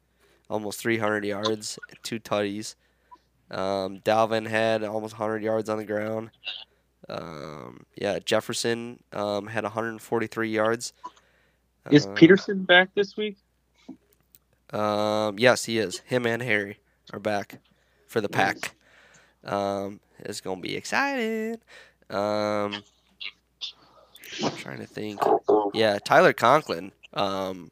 [0.48, 2.76] almost 300 yards, two tutties.
[3.50, 6.30] Um, Dalvin had almost 100 yards on the ground.
[7.10, 10.94] Um, yeah, Jefferson um, had 143 yards.
[11.92, 13.38] Is Uh, Peterson back this week?
[14.72, 16.00] Um, yes, he is.
[16.00, 16.80] Him and Harry
[17.14, 17.60] are back
[18.08, 18.76] for the pack.
[19.44, 21.58] Um, it's gonna be exciting.
[22.10, 22.84] Um,
[24.44, 25.20] I'm trying to think.
[25.74, 26.92] Yeah, Tyler Conklin.
[27.14, 27.70] Um,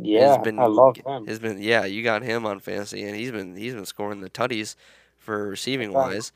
[0.00, 1.26] Yeah, been- I love him.
[1.26, 1.84] has been yeah.
[1.84, 4.74] You got him on fantasy, and he's been he's been scoring the tutties
[5.18, 6.32] for receiving wise.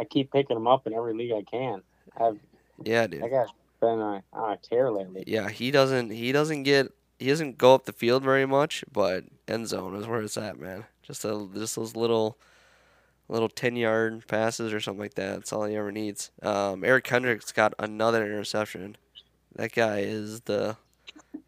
[0.00, 1.82] I keep picking him up in every league I can.
[2.18, 2.38] I've,
[2.82, 3.22] Yeah, dude.
[3.22, 5.24] I got been on a, on a tear lately.
[5.26, 9.24] Yeah, he doesn't he doesn't get he doesn't go up the field very much, but
[9.46, 10.84] end zone is where it's at, man.
[11.02, 12.38] Just a just those little
[13.28, 15.34] little ten yard passes or something like that.
[15.34, 16.30] That's all he ever needs.
[16.42, 18.96] Um, Eric Kendricks got another interception.
[19.56, 20.76] That guy is the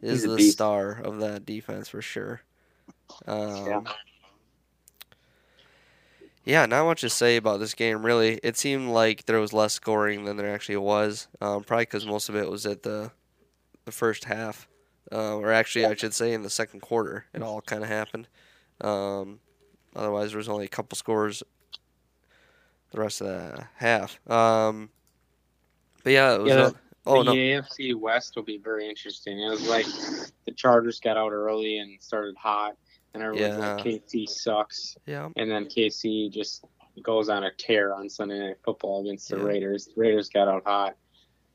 [0.01, 0.53] is the beast.
[0.53, 2.43] star of that defense for sure.
[3.27, 3.81] Um, Yeah.
[6.45, 8.41] Yeah, not much to say about this game really.
[8.43, 11.29] It seemed like there was less scoring than there actually was.
[11.41, 13.11] Um, probably because most of it was at the
[13.85, 14.69] the first half,
[15.11, 17.27] uh, or actually I should say in the second quarter.
[17.35, 18.29] It all kind of happened.
[18.81, 19.41] Um,
[19.95, 21.43] otherwise, there was only a couple scores
[22.93, 24.19] the rest of the half.
[24.31, 24.91] Um,
[26.05, 26.51] but yeah, it was.
[26.51, 26.77] Yeah, not-
[27.07, 29.41] oh the no, AFC West will be very interesting.
[29.41, 29.87] It was like
[30.45, 32.77] the Chargers got out early and started hot,
[33.15, 34.97] and everyone's like, KC sucks.
[35.07, 36.65] yeah, And then KC just
[37.03, 39.43] goes on a tear on Sunday Night Football against the Yeah.
[39.45, 39.87] Raiders.
[39.87, 40.97] The Raiders got out hot.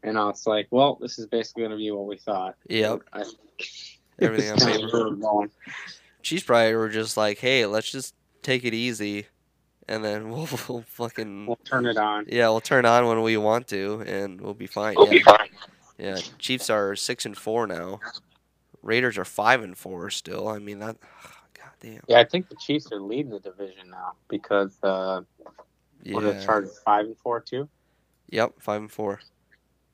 [0.04, 2.56] And I was like, well, this is basically going to be what we thought.
[2.70, 3.02] Yep.
[3.14, 3.24] I,
[4.20, 5.04] Everything on This is paper.
[5.10, 5.52] where going.
[6.24, 9.26] Chiefs probably were just like, hey, let's just take it easy,
[9.88, 12.26] and then we'll, we'll fucking We'll turn it on.
[12.30, 14.96] yeah, we'll turn on when we want to, and we'll be fine.
[14.98, 15.12] We'll yeah.
[15.14, 15.50] be fine.
[15.98, 18.00] Yeah, Chiefs are six and four now.
[18.84, 20.48] Raiders are five and four still.
[20.48, 20.98] I mean that.
[21.80, 22.02] Damn.
[22.08, 25.22] Yeah, I think the Chiefs are leading the division now because uh,
[26.12, 27.70] what are the Chargers five and four too.
[28.30, 29.20] Yep, five and four.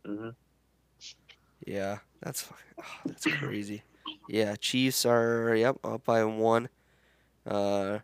[0.07, 0.29] Mm-hmm.
[1.65, 3.83] Yeah, that's oh, that's crazy.
[4.27, 6.69] Yeah, Chiefs are yep up by one.
[7.45, 7.99] Uh,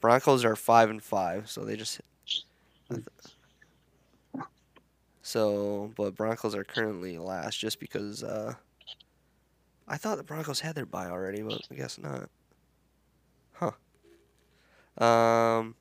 [0.00, 2.00] Broncos are five and five, so they just.
[5.22, 8.54] So, but Broncos are currently last just because uh,
[9.88, 12.28] I thought the Broncos had their bye already, but I guess not.
[14.98, 15.74] Um.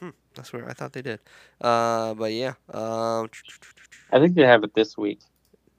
[0.00, 0.10] Hmm.
[0.34, 1.20] That's where I thought they did.
[1.60, 2.54] Uh, but yeah.
[2.72, 3.30] Um.
[4.12, 5.20] I think they have it this week.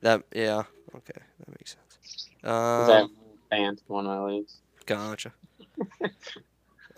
[0.02, 0.64] That yeah.
[0.96, 2.30] Okay, that makes sense.
[2.44, 3.10] Um,
[3.52, 4.58] in one of my leagues.
[4.86, 5.34] gotcha.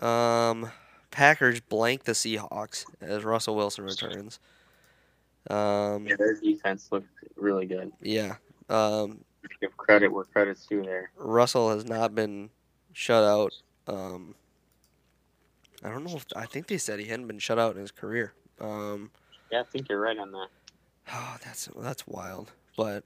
[0.04, 0.70] um,
[1.10, 4.38] Packers blank the Seahawks as Russell Wilson returns.
[5.48, 7.92] Um, Yeah, their defense looked really good.
[8.02, 8.36] yeah.
[8.68, 9.20] Um,
[9.60, 11.10] Give credit where credit's due there.
[11.16, 12.50] Russell has not been
[12.92, 13.52] shut out.
[13.86, 14.34] Um,
[15.82, 17.90] I don't know if I think they said he hadn't been shut out in his
[17.90, 18.32] career.
[18.60, 19.10] Um,
[19.50, 20.48] Yeah, I think you're right on that.
[21.12, 22.52] Oh, that's that's wild.
[22.76, 23.04] But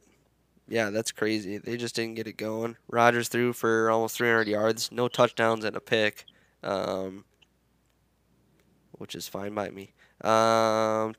[0.68, 1.58] yeah, that's crazy.
[1.58, 2.76] They just didn't get it going.
[2.88, 6.24] Rodgers threw for almost 300 yards, no touchdowns and a pick,
[6.62, 7.24] um,
[8.92, 9.92] which is fine by me.
[10.22, 11.14] Um,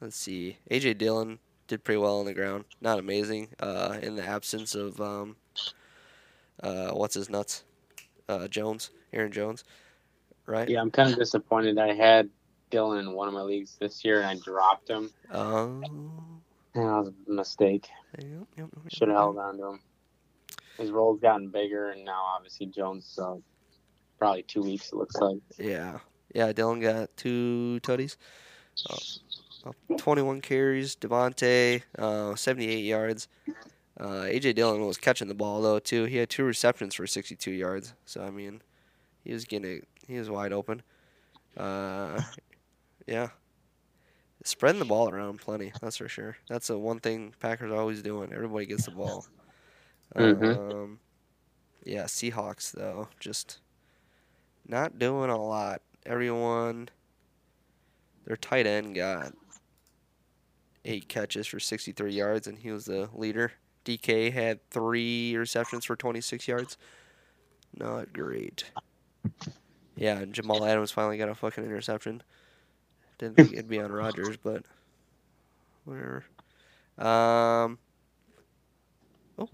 [0.00, 0.58] let's see.
[0.70, 2.64] AJ Dillon did pretty well on the ground.
[2.80, 3.48] Not amazing.
[3.58, 5.36] Uh, in the absence of um,
[6.62, 7.64] uh, what's his nuts,
[8.28, 9.64] uh, Jones, Aaron Jones,
[10.46, 10.68] right?
[10.68, 11.78] Yeah, I'm kind of disappointed.
[11.78, 12.28] I had
[12.70, 15.10] Dillon in one of my leagues this year, and I dropped him.
[15.32, 15.80] Oh.
[16.74, 17.88] And that was a mistake.
[18.18, 19.80] Yep, yep, yep, Should have held on to him.
[20.78, 23.18] His role's gotten bigger, and now obviously Jones.
[23.20, 23.36] Uh,
[24.22, 24.92] probably two weeks.
[24.92, 25.38] It looks like.
[25.58, 25.98] Yeah.
[26.32, 28.16] Yeah, Dillon got two tutties.
[28.88, 30.94] Uh, 21 carries.
[30.94, 33.26] Davante, uh, 78 yards.
[34.00, 36.04] Uh, AJ Dillon was catching the ball though too.
[36.04, 37.94] He had two receptions for 62 yards.
[38.06, 38.62] So I mean,
[39.24, 39.88] he was getting it.
[40.06, 40.82] He was wide open.
[41.56, 42.22] Uh,
[43.06, 43.28] yeah,
[44.44, 45.72] spreading the ball around plenty.
[45.80, 46.36] That's for sure.
[46.48, 48.32] That's the one thing Packers are always doing.
[48.32, 49.26] Everybody gets the ball.
[50.16, 50.72] Mhm.
[50.72, 51.00] Um,
[51.84, 53.60] yeah, Seahawks though just
[54.66, 55.82] not doing a lot.
[56.04, 56.88] Everyone,
[58.24, 59.32] their tight end got
[60.84, 63.52] eight catches for 63 yards, and he was the leader.
[63.84, 66.76] DK had three receptions for 26 yards.
[67.76, 68.64] Not great.
[69.96, 72.22] Yeah, Jamal Adams finally got a fucking interception.
[73.18, 74.64] Didn't think it'd be on Rodgers, but
[75.84, 76.24] whatever.
[76.98, 77.78] Um.
[79.38, 79.48] Oh.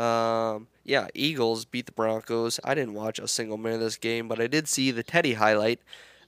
[0.00, 0.66] Um.
[0.82, 2.58] Yeah, Eagles beat the Broncos.
[2.64, 5.34] I didn't watch a single minute of this game, but I did see the Teddy
[5.34, 5.80] highlight,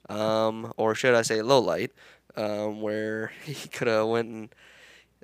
[0.09, 1.93] um, or should I say low light,
[2.37, 4.55] um, where he could have went and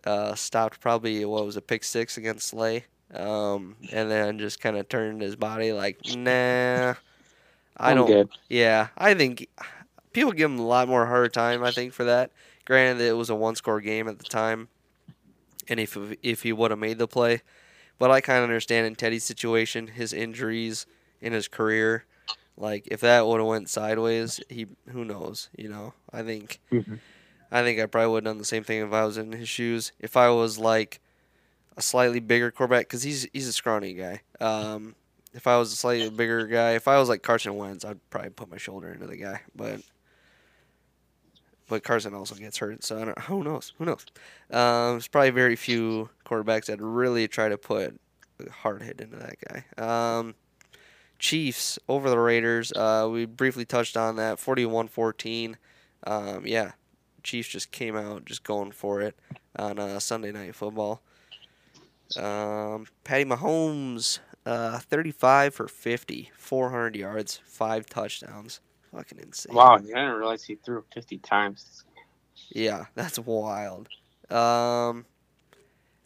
[0.04, 4.76] uh, stopped probably what was a pick six against Slay, um, and then just kind
[4.76, 6.94] of turned his body like, nah,
[7.76, 8.06] I don't.
[8.06, 8.28] good.
[8.48, 9.48] Yeah, I think
[10.12, 11.62] people give him a lot more hard time.
[11.62, 12.30] I think for that.
[12.64, 14.68] Granted, it was a one-score game at the time,
[15.68, 17.42] and if if he would have made the play,
[17.98, 20.86] but I kind of understand in Teddy's situation, his injuries
[21.20, 22.04] in his career,
[22.56, 25.94] like if that would have went sideways, he who knows, you know.
[26.12, 26.98] I think Mhm.
[27.52, 29.48] I think I probably would have done the same thing if I was in his
[29.48, 29.92] shoes.
[30.00, 31.00] If I was like
[31.76, 34.22] a slightly bigger quarterback, because he's he's a scrawny guy.
[34.40, 34.94] Um,
[35.34, 38.30] if I was a slightly bigger guy, if I was like Carson Wentz, I'd probably
[38.30, 39.42] put my shoulder into the guy.
[39.54, 39.82] But
[41.68, 43.18] but Carson also gets hurt, so I don't.
[43.20, 43.74] Who knows?
[43.78, 44.06] Who knows?
[44.50, 48.00] Um, there's probably very few quarterbacks that really try to put
[48.50, 50.18] hard hit into that guy.
[50.18, 50.34] Um,
[51.18, 52.72] Chiefs over the Raiders.
[52.72, 54.38] Uh, we briefly touched on that.
[54.38, 55.54] 41-14.
[56.04, 56.72] Um, yeah,
[57.22, 59.14] Chiefs just came out just going for it
[59.56, 61.02] on uh, Sunday Night Football.
[62.16, 68.60] Um, Patty Mahomes, uh, 35 for 50, 400 yards, five touchdowns.
[68.94, 69.54] Fucking insane.
[69.54, 71.84] Wow, I didn't realize he threw 50 times.
[72.50, 73.88] Yeah, that's wild.
[74.30, 75.06] Um,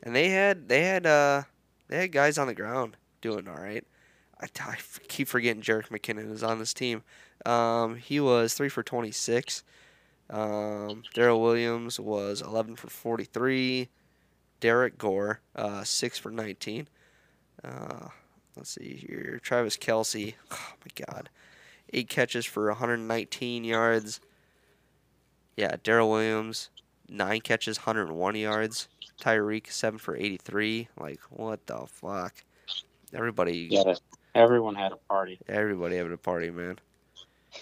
[0.02, 1.42] and they had they had uh
[1.88, 3.84] they had guys on the ground doing all right.
[4.40, 4.46] I
[5.08, 7.02] keep forgetting Jerick McKinnon is on this team.
[7.46, 9.64] Um, he was three for twenty six.
[10.30, 13.88] Um, Darrel Williams was eleven for forty three.
[14.60, 16.88] Derrick Gore, uh, six for nineteen.
[17.62, 18.08] Uh,
[18.56, 19.38] let's see here.
[19.42, 21.28] Travis Kelce, oh my God,
[21.92, 24.20] eight catches for 119 yards.
[25.56, 26.70] Yeah, Darrel Williams,
[27.08, 28.88] nine catches, 101 yards.
[29.20, 30.88] Tyreek, seven for 83.
[31.00, 32.34] Like, what the fuck?
[33.14, 33.94] Everybody, Yeah,
[34.34, 35.38] everyone had a party.
[35.48, 36.78] everybody having a party, man.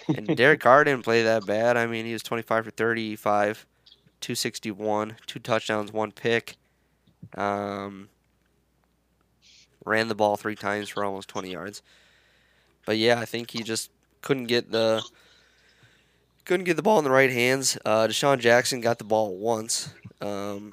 [0.09, 1.77] And Derek Carr didn't play that bad.
[1.77, 3.67] I mean, he was 25 for 35,
[4.21, 6.57] 261, two touchdowns, one pick.
[7.37, 8.09] Um,
[9.85, 11.83] ran the ball three times for almost 20 yards.
[12.87, 13.91] But yeah, I think he just
[14.23, 15.03] couldn't get the
[16.45, 17.79] couldn't get the ball in the right hands.
[17.85, 19.95] Uh, DeSean Jackson got the ball once.
[20.21, 20.73] Um,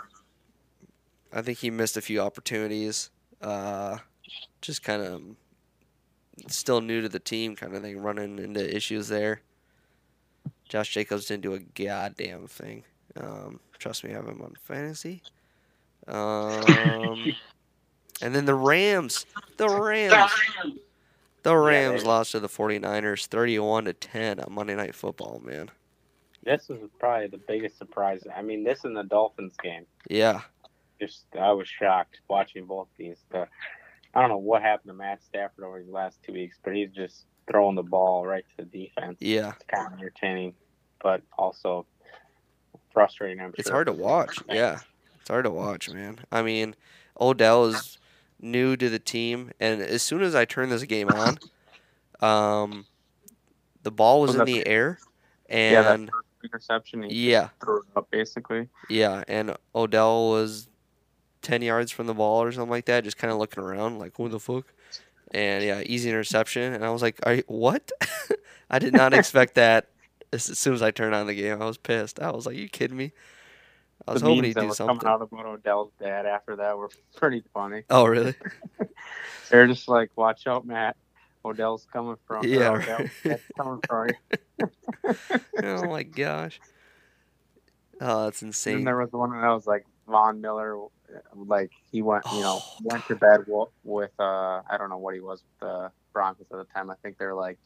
[1.32, 3.10] I think he missed a few opportunities.
[3.42, 4.00] Uh,
[4.62, 5.22] just kind of
[6.48, 9.42] still new to the team, kind of thing, running into issues there.
[10.68, 12.84] Josh Jacobs didn't do a goddamn thing.
[13.20, 15.22] Um, trust me, I have him on fantasy.
[16.08, 17.34] Um,
[18.22, 19.26] and then the Rams,
[19.58, 20.32] the Rams,
[21.44, 25.70] the Rams they- lost to the 49ers 31 to 10 on Monday Night Football, man.
[26.44, 28.24] This was probably the biggest surprise.
[28.36, 29.86] I mean, this and the Dolphins game.
[30.10, 30.42] Yeah,
[31.00, 33.18] Just I was shocked watching both these.
[33.30, 33.48] But
[34.14, 36.92] I don't know what happened to Matt Stafford over these last two weeks, but he's
[36.92, 39.18] just throwing the ball right to the defense.
[39.20, 39.54] yeah.
[39.56, 40.54] It's kind of entertaining,
[41.02, 41.86] but also
[42.94, 43.40] frustrating.
[43.42, 43.76] I'm It's sure.
[43.76, 44.38] hard to watch.
[44.50, 44.80] Yeah,
[45.20, 46.20] it's hard to watch, man.
[46.32, 46.76] I mean,
[47.20, 47.98] Odell is
[48.40, 51.38] new to the team, and as soon as I turned this game on,
[52.22, 52.86] um,
[53.84, 55.00] the ball was Was in the air,
[55.50, 57.04] Yeah, and first interception.
[57.04, 58.68] He yeah, threw it up basically.
[58.90, 60.68] yeah, and Odell was
[61.42, 64.16] ten yards from the ball or something like that, just kind of looking around, like
[64.18, 64.66] who the fuck.
[65.34, 67.90] And yeah, easy interception, and I was like, "Are you, what?"
[68.70, 69.88] I did not expect that.
[70.34, 72.20] As, as soon as I turned on the game, I was pissed.
[72.20, 73.12] I was like, "You kidding me?"
[74.08, 74.98] I was the hoping he'd do something.
[75.00, 77.84] coming out about Odell's dad after that were pretty funny.
[77.90, 78.34] Oh, really?
[79.50, 80.96] They're just like, "Watch out, Matt.
[81.46, 82.46] Odell's coming from.
[82.46, 82.70] Yeah,
[83.24, 83.40] right.
[83.58, 84.10] coming from.
[84.60, 85.16] you."
[85.64, 86.60] oh my gosh.
[88.00, 88.84] Oh, that's And insane.
[88.84, 90.76] there was one that I was like Von Miller,
[91.36, 94.98] like he went, you know, Oh, went to bed wo- with uh, I don't know
[94.98, 96.90] what he was with the Broncos at the time.
[96.90, 97.58] I think they're like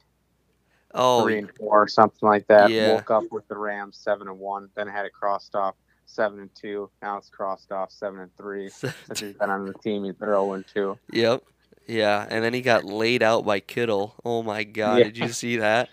[0.93, 2.69] Oh, three and four or something like that.
[2.71, 2.93] Yeah.
[2.93, 6.49] Woke up with the Rams seven and one, then had it crossed off seven and
[6.55, 6.89] two.
[7.01, 8.69] Now it's crossed off seven and three.
[8.69, 10.97] Since he's been on the team, he's zero and two.
[11.11, 11.43] yep.
[11.87, 14.15] Yeah, and then he got laid out by Kittle.
[14.25, 15.03] Oh my god, Yeah.
[15.03, 15.89] did you see that?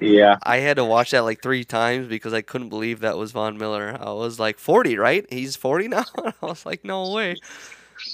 [0.00, 3.32] Yeah, I had to watch that like three times because I couldn't believe that was
[3.32, 3.96] Von Miller.
[4.00, 5.26] I was like, 40, right?
[5.32, 6.04] He's 40 now?
[6.24, 7.36] I was like, no way.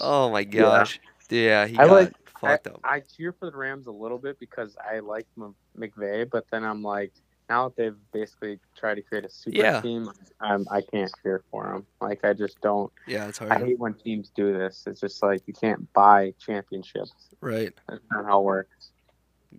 [0.00, 1.00] Oh my gosh.
[1.30, 2.80] Yeah, he I got like- fucked up.
[2.84, 6.64] I cheer for the Rams a little bit because I like M- McVay, but then
[6.64, 7.12] I'm like,
[7.48, 9.80] now that they've basically tried to create a super Yeah.
[9.80, 10.08] team,
[10.40, 11.86] I'm, I can't cheer for them.
[12.00, 12.90] Like I just don't.
[13.06, 13.52] Yeah, it's hard.
[13.52, 14.84] I hate when teams do this.
[14.86, 17.12] It's just like you can't buy championships.
[17.40, 17.72] Right.
[17.88, 18.90] That's not how it works.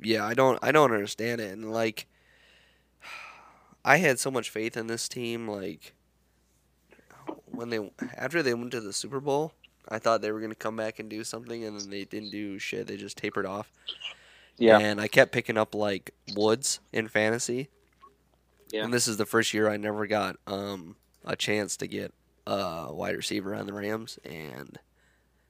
[0.02, 1.52] Yeah, I don't I don't understand it.
[1.52, 2.08] And like
[3.86, 5.94] I had so much faith in this team like
[7.46, 9.54] when they after they went to the Super Bowl,
[9.90, 12.32] I thought they were going to come back and do something and then they didn't
[12.32, 12.88] do shit.
[12.88, 13.72] They just tapered off.
[14.58, 17.70] Yeah, And I kept picking up like Woods in fantasy.
[18.72, 18.84] Yeah.
[18.84, 22.14] And this is the first year I never got um a chance to get
[22.46, 24.80] a wide receiver on the Rams and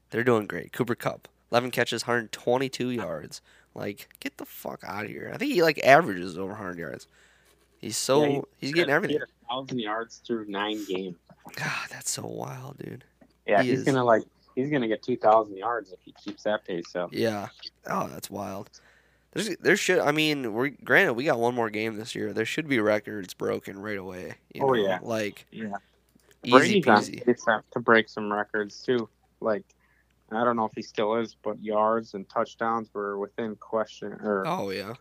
[0.10, 0.72] they're doing great.
[0.72, 3.42] Cooper Kupp, 11 catches, 122 yards.
[3.76, 5.32] Like, get the fuck out of here.
[5.34, 7.08] I think he like averages over 100 yards.
[7.80, 9.20] He's so Yeah, he- he's getting everything.
[9.50, 11.18] thousand yards through nine games.
[11.56, 13.04] God, that's so wild, dude.
[13.46, 14.24] Yeah, He he's is- gonna like
[14.56, 17.10] he's gonna get two thousand yards if he keeps that pace up.
[17.12, 17.50] Yeah.
[17.90, 18.70] Oh, that's wild.
[19.34, 22.32] There's there should I mean, we granted we got one more game this year.
[22.32, 24.36] There should be records broken right away.
[24.54, 24.76] You Oh, know?
[24.76, 25.00] yeah.
[25.02, 25.74] Like Yeah,
[26.44, 26.86] easy Brady's
[27.26, 27.64] peasy.
[27.72, 29.10] to break some records too.
[29.42, 29.64] Like
[30.36, 34.14] I don't know if he still is, but yards and touchdowns were within question.
[34.14, 34.94] Or Oh yeah.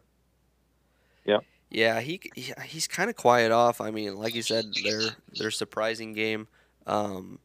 [1.25, 1.45] Yep.
[1.71, 3.81] Yeah, he he- he's kind of quiet off.
[3.81, 6.49] I mean, like you said, their their surprising game
[6.87, 7.39] um,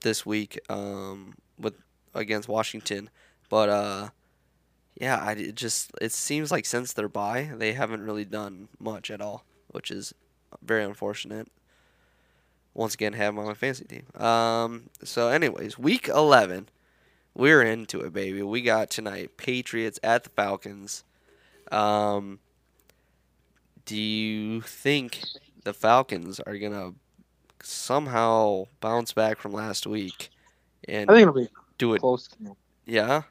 [0.00, 1.74] this week um, with
[2.14, 3.10] against Washington,
[3.50, 4.08] but uh,
[5.00, 9.10] yeah, I it just it seems like since their bye, they haven't really done much
[9.10, 10.14] at all, which is
[10.62, 11.48] very unfortunate.
[12.72, 14.06] Once again, have 'em on my fantasy team.
[14.20, 16.68] Um, so, anyways, week eleven,
[17.34, 18.42] we're into it, baby.
[18.42, 21.04] We got tonight Patriots at the Falcons.
[21.72, 22.38] Um,
[23.84, 25.20] do you think
[25.64, 26.92] the Falcons are gonna
[27.62, 30.30] somehow bounce back from last week
[30.86, 32.00] and I think it'll be do it?
[32.00, 32.54] close game.
[32.86, 33.22] Yeah,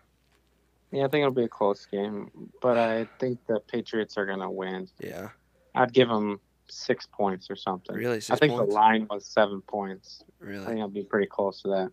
[0.92, 4.52] Yeah, I think it'll be a close game, but I think the Patriots are gonna
[4.52, 4.88] win.
[5.00, 5.30] yeah,
[5.76, 7.96] I'd give them six points or something.
[7.96, 8.18] really.
[8.30, 8.70] I think points?
[8.70, 10.24] the line was seven points.
[10.40, 10.64] Really?
[10.64, 11.92] I think it'll be pretty close to that.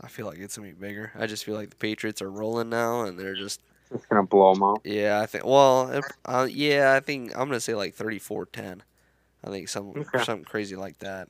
[0.00, 1.12] I feel like it's gonna be bigger.
[1.18, 3.60] I just feel like the Patriots are rolling now, and they're just
[3.92, 4.80] It's gonna blow them out.
[4.84, 5.20] yeah.
[5.20, 6.94] I think well, if, uh, yeah.
[6.94, 8.80] I think I'm gonna say like 34-10.
[9.44, 10.24] I think some Okay.
[10.24, 11.28] something crazy like that.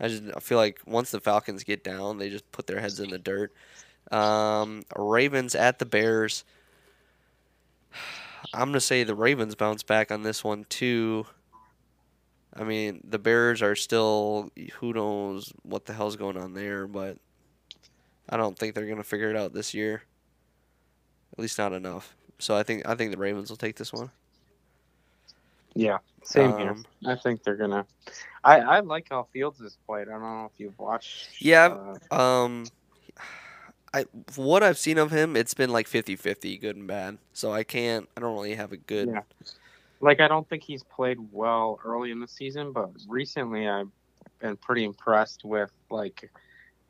[0.00, 2.98] I just I feel like once the Falcons get down, they just put their heads
[3.00, 3.52] in the dirt.
[4.10, 6.44] Um, Ravens at the Bears.
[8.54, 11.26] I'm gonna say the Ravens bounce back on this one too.
[12.54, 17.16] I mean, the Bears are still who knows what the hell's going on there, but
[18.32, 20.02] I don't think they're gonna figure it out this year.
[21.34, 22.16] At least not enough.
[22.38, 24.10] So I think I think the Ravens will take this one.
[25.74, 26.70] Yeah, same here.
[26.70, 27.86] Um, I think they're gonna.
[28.42, 30.08] I I like how Fields has played.
[30.08, 31.28] I don't know if you've watched.
[31.40, 31.76] Yeah,
[32.10, 32.66] uh, Um,
[33.94, 37.18] I what I've seen of him, it's been like 50-50, good and bad.
[37.34, 38.08] So I can't.
[38.16, 39.08] I don't really have a good.
[39.08, 39.22] Yeah.
[40.00, 43.88] like I don't think he's played well early in the season, but recently I've
[44.40, 46.30] been pretty impressed with like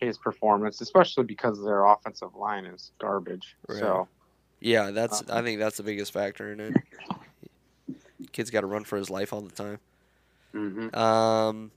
[0.06, 3.56] his performance, especially because their offensive line is garbage.
[3.68, 3.78] Right.
[3.78, 4.08] So
[4.60, 5.22] Yeah, that's.
[5.22, 6.74] Uh, I think that's the biggest factor in it.
[8.32, 9.78] Kid's got to run for his life all the time.
[10.54, 10.94] mhm.
[10.96, 11.70] Um.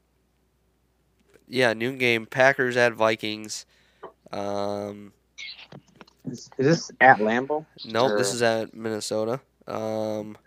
[1.47, 2.25] Yeah, noon game.
[2.25, 3.65] Packers at Vikings.
[4.31, 5.13] Um.
[6.25, 7.65] is, is this at Lambeau?
[7.85, 9.39] Nope, this is at Minnesota.
[9.67, 10.37] Um,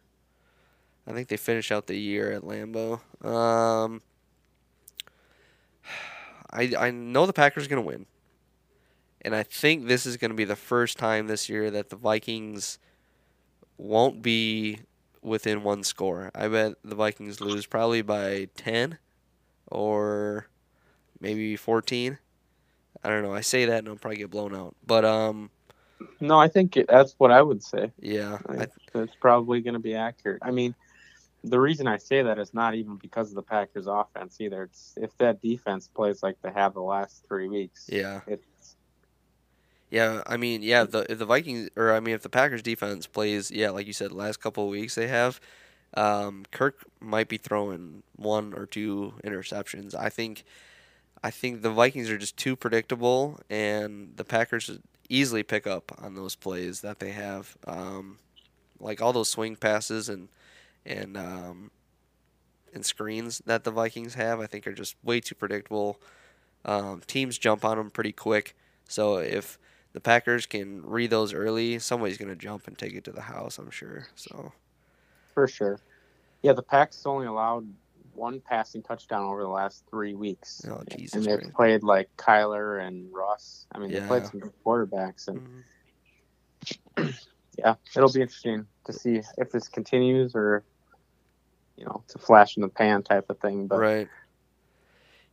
[1.06, 3.00] I think they finish out the year at Lambeau.
[3.24, 4.02] Um,
[6.50, 8.06] I I know the Packers are gonna win,
[9.22, 12.78] and I think this is gonna be the first time this year that the Vikings
[13.76, 14.80] won't be
[15.22, 16.30] within one score.
[16.34, 18.98] I bet the Vikings lose probably by ten,
[19.66, 20.48] or
[21.20, 22.18] maybe fourteen.
[23.04, 23.34] I don't know.
[23.34, 25.50] I say that and I'll probably get blown out, but um,
[26.20, 27.92] No, I think it, that's what I would say.
[28.00, 30.40] yeah, I, That's probably going to be accurate.
[30.42, 30.74] I mean,
[31.44, 34.64] the reason I say that is not even because of the Packers' offense either.
[34.64, 37.88] It's if that defense plays like they have the last three weeks.
[37.92, 38.20] yeah.
[38.26, 38.76] It's
[39.90, 43.06] Yeah, I mean, yeah, the if the Vikings or I mean if the Packers defense
[43.06, 45.40] plays, yeah, like you said, last couple of weeks they have,
[45.94, 49.94] Um, Kirk might be throwing one or two interceptions.
[49.94, 50.44] I think,
[51.24, 54.78] I think the Vikings are just too predictable, and the Packers
[55.08, 58.18] easily pick up on those plays that they have, um,
[58.78, 60.28] like all those swing passes and
[60.88, 61.70] and um,
[62.74, 64.40] and screens that the Vikings have.
[64.40, 66.00] I think are just way too predictable.
[66.64, 68.56] Um, teams jump on them pretty quick,
[68.88, 69.58] so if
[69.92, 73.58] the Packers can read those early, somebody's gonna jump and take it to the house.
[73.58, 74.08] I'm sure.
[74.16, 74.52] So
[75.34, 75.78] for sure.
[76.42, 77.66] Yeah, the Packs only allowed
[78.14, 80.66] one passing touchdown over the last three weeks.
[80.68, 83.66] Oh, Jesus and they've played like Kyler and Russ.
[83.72, 85.64] I mean, they played some good quarterbacks, and
[86.96, 87.14] Mhm.
[87.58, 90.64] yeah, it'll be interesting to see if this continues or
[91.78, 93.66] you know, it's a flash in the pan type of thing.
[93.66, 94.08] But right.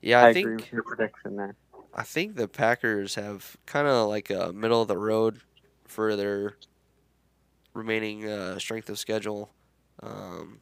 [0.01, 1.55] Yeah, I, I, agree think with your prediction there.
[1.93, 5.39] I think the Packers have kind of like a middle of the road
[5.85, 6.57] for their
[7.73, 9.49] remaining uh, strength of schedule.
[10.03, 10.59] Um,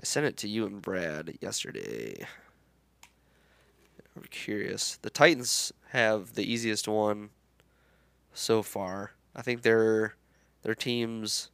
[0.00, 2.26] I sent it to you and Brad yesterday.
[4.16, 4.98] I'm curious.
[5.02, 7.30] The Titans have the easiest one
[8.32, 9.12] so far.
[9.34, 10.14] I think their
[10.62, 11.50] their teams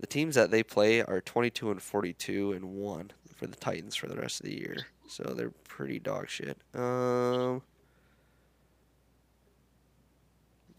[0.00, 4.08] the teams that they play are 22 and 42 and 1 for the Titans for
[4.08, 4.86] the rest of the year.
[5.08, 6.58] So they're pretty dog shit.
[6.74, 7.62] Um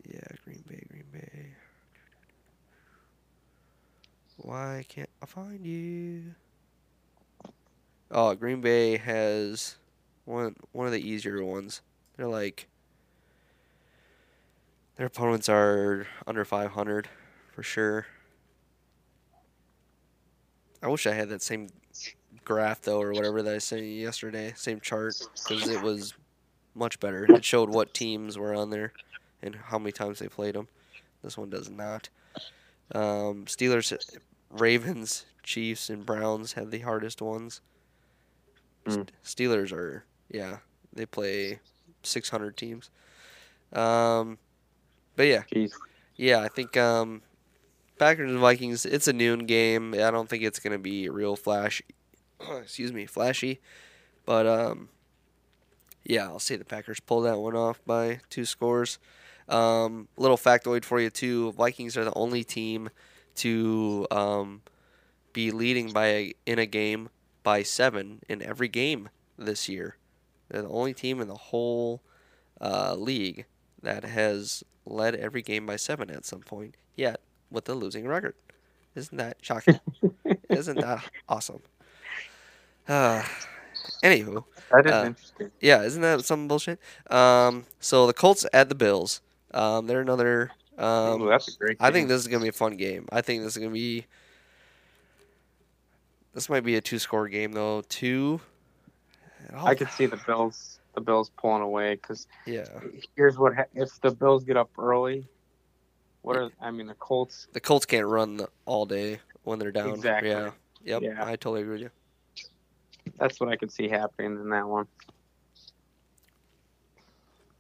[0.06, 1.46] Yeah, Green Bay, Green Bay.
[4.38, 6.34] Why can't I find you?
[8.10, 9.76] Oh, Green Bay has
[10.26, 11.82] one one of the easier ones.
[12.16, 12.68] They're like
[14.96, 17.08] their opponents are under 500
[17.54, 18.08] for sure.
[20.82, 21.70] I wish I had that same
[22.46, 25.16] graph though, or whatever that I sent you yesterday, same chart,
[25.48, 26.14] because it was
[26.76, 27.26] much better.
[27.26, 28.94] It showed what teams were on there
[29.42, 30.68] and how many times they played them.
[31.24, 32.10] This one does not.
[32.94, 33.94] Um, Steelers,
[34.50, 37.62] Ravens, Chiefs, and Browns have the hardest ones.
[38.88, 39.02] Hmm.
[39.24, 40.58] Steelers are yeah,
[40.94, 41.60] they play
[42.04, 42.90] 600 teams.
[43.74, 44.38] Um,
[45.16, 45.72] but yeah, Jeez.
[46.16, 47.22] yeah, I think um,
[48.00, 48.86] Packers and Vikings.
[48.86, 49.94] It's a noon game.
[49.94, 51.82] I don't think it's gonna be real flash.
[52.62, 53.60] excuse me, flashy.
[54.26, 54.90] But um,
[56.04, 58.98] yeah, I'll say the Packers pull that one off by two scores.
[59.50, 62.90] Um, little factoid for you too: Vikings are the only team
[63.36, 64.62] to um,
[65.34, 67.10] be leading by a, in a game
[67.44, 69.98] by seven in every game this year.
[70.50, 72.02] They're the only team in the whole
[72.62, 73.46] uh, league
[73.82, 77.22] that has led every game by seven at some point, yet
[77.52, 78.36] with a losing record.
[78.96, 79.80] Isn't that shocking?
[80.50, 81.62] Isn't that awesome?
[82.88, 83.24] Uh,
[84.04, 85.52] anywho, That is Uh, interesting.
[85.62, 86.80] yeah, isn't that some bullshit?
[87.10, 89.22] Um, so the Colts at the Bills.
[89.54, 90.52] Um, they're another.
[90.78, 91.78] Um, Ooh, that's a great.
[91.80, 93.08] I think this is gonna be a fun game.
[93.12, 94.06] I think this is gonna be.
[96.34, 97.82] This might be a two-score game though.
[97.90, 98.40] Two.
[99.56, 102.66] I could see the Bills, the Bills pulling away because Yeah,
[103.16, 105.28] here's what ha- if the Bills get up early.
[106.22, 107.48] What are I mean the Colts?
[107.54, 109.92] the Colts can't run all day when they're down.
[109.92, 110.30] Exactly.
[110.30, 110.52] Yeah.
[110.84, 111.02] Yep.
[111.02, 111.26] Yeah.
[111.26, 112.44] I totally agree with you.
[113.18, 114.88] That's what I could see happening in that one.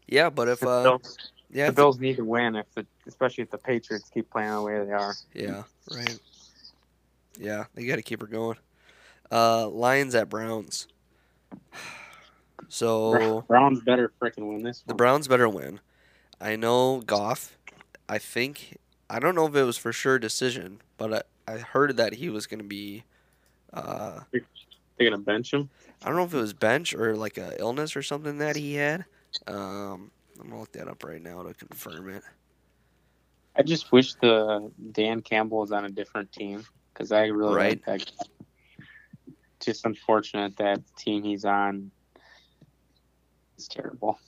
[0.08, 1.18] Yeah, but if The uh, Bills,
[1.52, 4.62] yeah, the Bills need to win if the especially if the Patriots keep playing the
[4.62, 5.14] way they are.
[5.34, 6.20] Yeah, right.
[7.40, 8.58] Yeah, they got to keep her going.
[9.32, 10.88] Uh, Lions at Browns.
[12.72, 14.94] So Browns better freaking win this the.
[14.94, 15.80] Browns better win.
[16.40, 17.58] I know Goff.
[18.10, 18.78] I think
[19.10, 22.30] I don't know if it was for sure decision, but I, I heard that he
[22.30, 23.04] was going to be.
[23.72, 25.70] Uh, They're gonna bench him.
[26.04, 28.74] I don't know if it was bench or like a illness or something that he
[28.74, 29.06] had.
[29.48, 32.24] Um, I'm gonna look that up right now to confirm it.
[33.56, 37.82] I just wish the Dan Campbell was on a different team because I really Right.
[37.88, 38.06] like that.
[38.06, 39.34] guy.
[39.60, 41.92] Just unfortunate that team he's on
[43.58, 44.20] is terrible.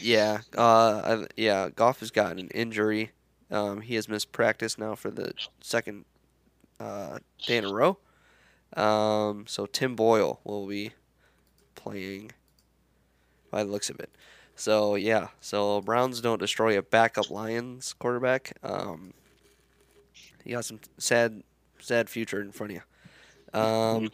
[0.00, 1.70] Yeah, uh, yeah.
[1.74, 3.12] Goff has gotten an injury.
[3.50, 6.04] Um, he has missed practice now for the second
[6.78, 7.98] uh, day in a row.
[8.76, 10.92] Um, so Tim Boyle will be
[11.74, 12.32] playing
[13.50, 14.10] by the looks of it.
[14.54, 18.52] So yeah, so Browns don't destroy a backup Lions quarterback.
[18.62, 19.14] Um,
[20.44, 21.42] you got some sad,
[21.78, 23.60] sad future in front of you.
[23.60, 24.10] Um,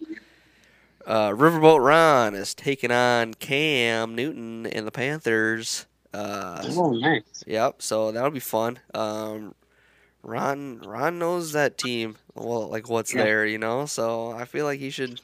[1.07, 5.87] uh, Riverboat Ron is taking on Cam Newton and the Panthers.
[6.13, 7.43] Uh, oh, nice.
[7.47, 7.83] Yep.
[7.83, 8.79] So that'll be fun.
[8.95, 9.55] Um,
[10.23, 13.25] Ron Ron knows that team well, like what's Yeah.
[13.25, 13.87] there, you know.
[13.87, 15.21] So I feel like he should.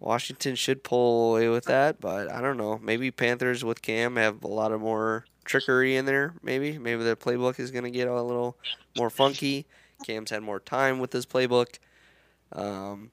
[0.00, 2.76] Washington should pull away with that, but I don't know.
[2.82, 6.34] Maybe Panthers with Cam have a lot of more trickery in there.
[6.42, 8.56] Maybe maybe their playbook is gonna get a little
[8.98, 9.64] more funky.
[10.04, 11.78] Cam's had more time with his playbook.
[12.50, 13.12] Um,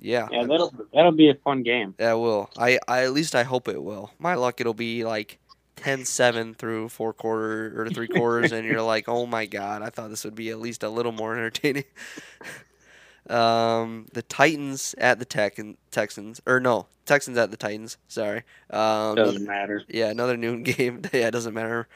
[0.00, 1.94] yeah, Yeah, that'll that'll be a fun game.
[1.98, 2.50] that will.
[2.56, 4.10] I, I at least I hope it will.
[4.18, 5.38] My luck, it'll be like
[5.76, 10.10] 10-7 through four quarter or three quarters, and you're like, oh my god, I thought
[10.10, 11.84] this would be at least a little more entertaining.
[13.30, 17.96] um, the Titans at the Tech and Texans, or no, Texans at the Titans.
[18.08, 18.42] Sorry.
[18.70, 19.82] Um, Doesn't matter.
[19.88, 21.02] yeah, another noon game.
[21.12, 21.88] yeah, it doesn't matter.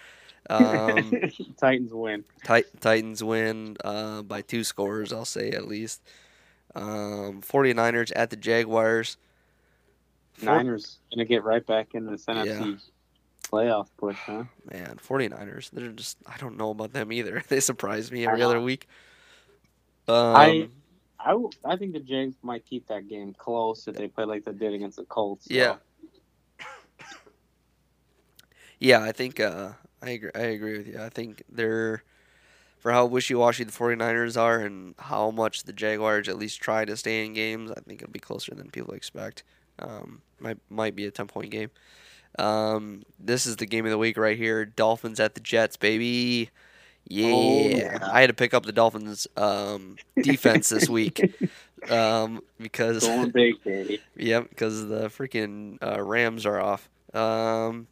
[0.50, 1.12] Um,
[1.60, 2.24] Titans win.
[2.44, 6.02] Tit- Titans win uh, by two scores, I'll say at least.
[6.74, 9.16] Um, 49ers at the Jaguars.
[10.34, 12.80] Four- Niners gonna get right back in this NFC
[13.44, 14.44] playoff push, huh?
[14.70, 15.70] Man, 49ers.
[15.70, 17.42] They're just, I don't know about them either.
[17.48, 18.88] They surprise me every other week.
[20.08, 20.68] Um, I-
[21.24, 24.44] I, w- I think the Jags might keep that game close if they play like
[24.44, 25.44] they did against the Colts.
[25.44, 25.54] so.
[25.54, 25.76] Yeah.
[28.80, 29.70] yeah, I think uh,
[30.02, 30.98] I agree, I agree with you.
[31.00, 32.02] I think they're,
[32.82, 36.84] for how wishy washy the 49ers are and how much the Jaguars at least try
[36.84, 39.44] to stay in games, I think it'll be closer than people expect.
[39.78, 41.70] Um, might, might be a 10 point game.
[42.40, 44.64] Um, this is the game of the week right here.
[44.64, 46.50] Dolphins at the Jets, baby.
[47.06, 47.30] Yeah.
[47.32, 47.98] Oh, yeah.
[48.10, 51.20] I had to pick up the Dolphins um, defense this week
[51.90, 54.00] um, because Going big, baby.
[54.16, 56.88] Yep, because the freaking uh, Rams are off.
[57.14, 57.86] Um,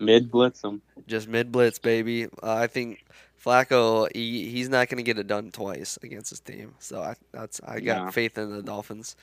[0.00, 0.80] Mid blitz them.
[1.06, 2.26] just mid blitz, baby.
[2.42, 3.04] Uh, I think
[3.44, 6.74] Flacco, he, he's not going to get it done twice against his team.
[6.78, 8.10] So I that's I got No.
[8.12, 9.16] faith in the Dolphins.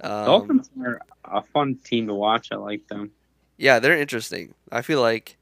[0.00, 2.50] Um, Dolphins are a fun team to watch.
[2.50, 3.12] I like them.
[3.58, 4.54] Yeah, they're interesting.
[4.72, 5.36] I feel like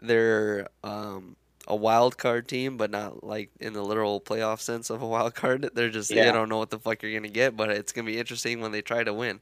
[0.00, 5.02] they're um, a wild card team, but not like in the literal playoff sense of
[5.02, 5.70] a wild card.
[5.74, 6.26] They're just Yeah.
[6.26, 8.72] they don't know what the fuck you're gonna get, but it's gonna be interesting when
[8.72, 9.40] they try to win.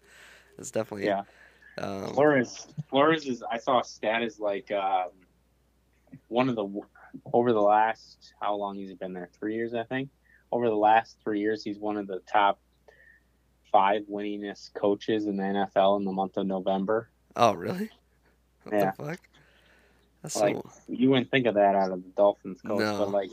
[0.59, 1.23] It's definitely Yeah.
[1.79, 3.43] Um, Flores, Flores is.
[3.51, 5.11] I saw a stat is like um,
[6.29, 6.65] one of the
[7.33, 9.29] over the last how long has he's been there?
[9.39, 10.09] Three years, I think.
[10.53, 12.61] Over the last three years, he's one of the top
[13.73, 17.09] five winningest coaches in the NFL in the month of November.
[17.37, 17.91] oh, really?
[18.63, 18.93] What Yeah.
[18.97, 19.21] the fuck?
[20.23, 20.71] That's Like so.
[20.89, 22.99] you wouldn't think of that out of the Dolphins coach, No.
[22.99, 23.31] but like,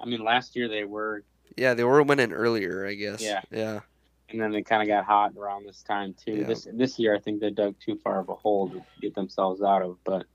[0.00, 1.22] I mean, last year they were,
[1.56, 3.22] Yeah, they were winning earlier, I guess.
[3.22, 3.40] Yeah.
[3.50, 3.80] Yeah.
[4.28, 6.32] and then they kind of got hot around this time too.
[6.36, 6.44] Yeah.
[6.46, 9.62] This this year, I think they dug too far of a hole to get themselves
[9.62, 9.98] out of.
[10.04, 10.26] But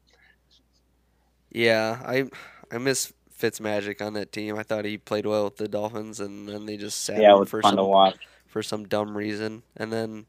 [1.51, 2.01] Yeah.
[2.05, 2.30] I
[2.72, 4.57] I miss Fitzmagic on that team.
[4.57, 7.45] I thought he played well with the Dolphins, and then they just sat yeah, him
[7.45, 8.18] for some watch.
[8.47, 9.63] for some dumb reason.
[9.76, 10.26] And then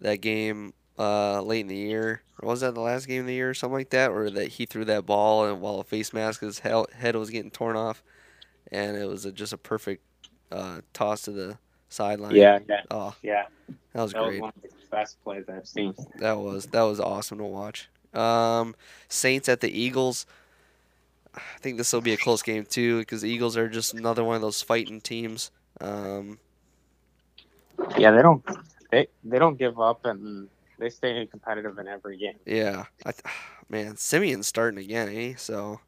[0.00, 3.34] that game uh, late in the year, or was that the last game of the
[3.34, 6.12] year or something like that, where that he threw that ball and while a face
[6.12, 8.02] mask, his head was getting torn off,
[8.70, 10.04] and it was a, just a perfect
[10.50, 12.34] uh, toss to the sideline.
[12.36, 13.46] Yeah, yeah, Oh, yeah.
[13.94, 14.40] that was That was great.
[14.40, 15.94] one of the best plays I've seen.
[16.18, 17.88] That was that was awesome to watch.
[18.14, 18.74] Um,
[19.08, 20.26] Saints at the Eagles.
[21.34, 24.22] I think this will be a close game too because the Eagles are just another
[24.24, 25.50] one of those fighting teams.
[25.80, 26.38] Um,
[27.96, 28.44] Yeah, they don't
[28.90, 32.36] they they don't give up and they stay competitive in every game.
[32.44, 33.12] yeah, I,
[33.68, 35.34] man, Siemian's starting again, eh?
[35.36, 35.80] So,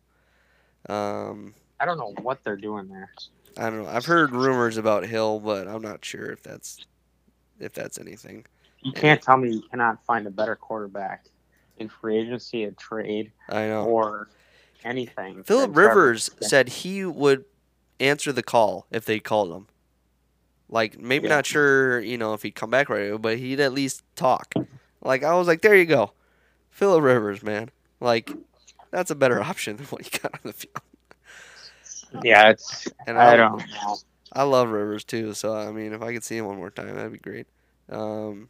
[0.89, 3.11] um, I don't know what they're doing there.
[3.57, 3.89] I don't know.
[3.89, 6.87] I've heard rumors about Hill, but I'm not sure if that's
[7.61, 8.47] if that's anything.
[8.83, 11.27] You can't tell me you cannot find a better quarterback
[11.79, 13.85] in free agency, a trade, I know.
[13.85, 14.29] or
[14.85, 15.43] anything.
[15.45, 15.89] Philip than Trevor.
[15.89, 17.45] Rivers said he would
[18.01, 19.69] answer the call if they called him.
[20.69, 21.37] Like maybe Yeah.
[21.37, 24.55] not sure, you know, if he'd come back right away, but he'd at least talk.
[25.03, 26.13] Like I was like, there you go,
[26.71, 27.71] Philip Rivers, man.
[28.01, 28.31] Like
[28.91, 30.81] that's a better option than what you got on the field.
[32.23, 33.97] Yeah, it's And I I don't know.
[34.33, 36.95] I love Rivers too, so I mean, if I could see him one more time,
[36.95, 37.47] that'd be great.
[37.89, 38.49] Um,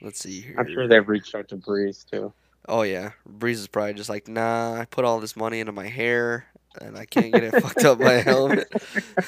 [0.00, 0.54] let's see here.
[0.58, 2.32] I'm sure they've reached out to Brees too.
[2.68, 4.80] Oh yeah, Brees is probably just like, nah.
[4.80, 6.46] I put all this money into my hair,
[6.80, 8.68] and I can't get it fucked up by a helmet.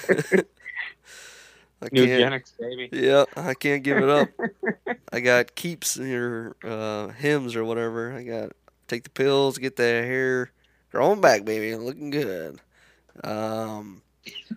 [1.83, 2.21] I New can't.
[2.21, 2.89] Eugenics, baby.
[2.93, 4.29] Yeah, I can't give it up.
[5.13, 8.13] I got keeps or uh, Hims or whatever.
[8.13, 8.53] I got
[8.89, 10.53] take the pills, get the hair
[10.91, 12.61] growing back, baby, looking good.
[13.23, 14.03] Um,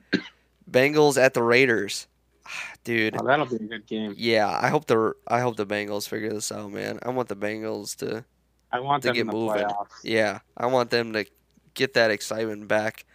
[0.71, 2.07] Bengals at the Raiders,
[2.86, 3.17] dude.
[3.19, 4.13] Oh, that'll be a good game.
[4.17, 6.99] Yeah, I hope the I hope the Bengals figure this out, man.
[7.03, 8.23] I want the Bengals to
[8.72, 9.63] I want To them get the moving.
[9.63, 9.88] playoffs.
[10.03, 11.26] Yeah, I want them to
[11.74, 13.05] get that excitement back,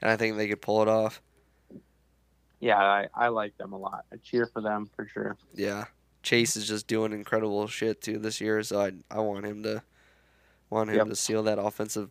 [0.00, 1.20] and I think they could pull it off.
[2.60, 4.04] Yeah, I, I like them a lot.
[4.12, 5.36] I cheer for them for sure.
[5.54, 5.84] Yeah,
[6.22, 9.82] Chase is just doing incredible shit too this year, so I I want him to
[10.70, 11.06] want him Yep.
[11.08, 12.10] to seal that offensive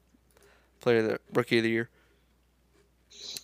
[0.80, 1.90] player, of the rookie of the year.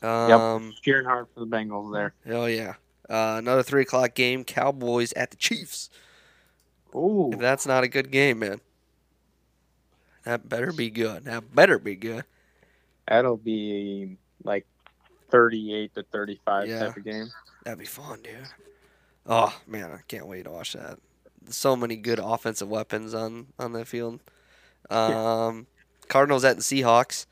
[0.02, 2.14] Um, Cheering hard for the Bengals there.
[2.26, 2.76] hell yeah.
[3.10, 5.90] Uh, another three o'clock game, Cowboys at the Chiefs.
[6.96, 8.62] Ooh, If that's not a good game, man,
[10.24, 11.26] that better be good.
[11.26, 12.24] That better be good.
[13.08, 14.66] that'll be like
[15.32, 16.80] thirty-eight to thirty-five Yeah.
[16.80, 17.30] type of game.
[17.64, 18.34] That'd be fun, dude.
[19.26, 21.00] Oh man, I can't wait to watch that.
[21.50, 24.20] So many good offensive weapons on on that field.
[24.90, 25.68] Um,
[26.08, 27.26] Cardinals at the Seahawks.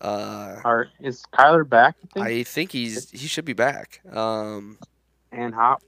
[0.00, 1.96] Uh, Are is Kyler back?
[2.02, 2.26] I think.
[2.26, 4.00] I think he's he should be back.
[4.14, 4.78] Um,
[5.32, 5.82] and Hop.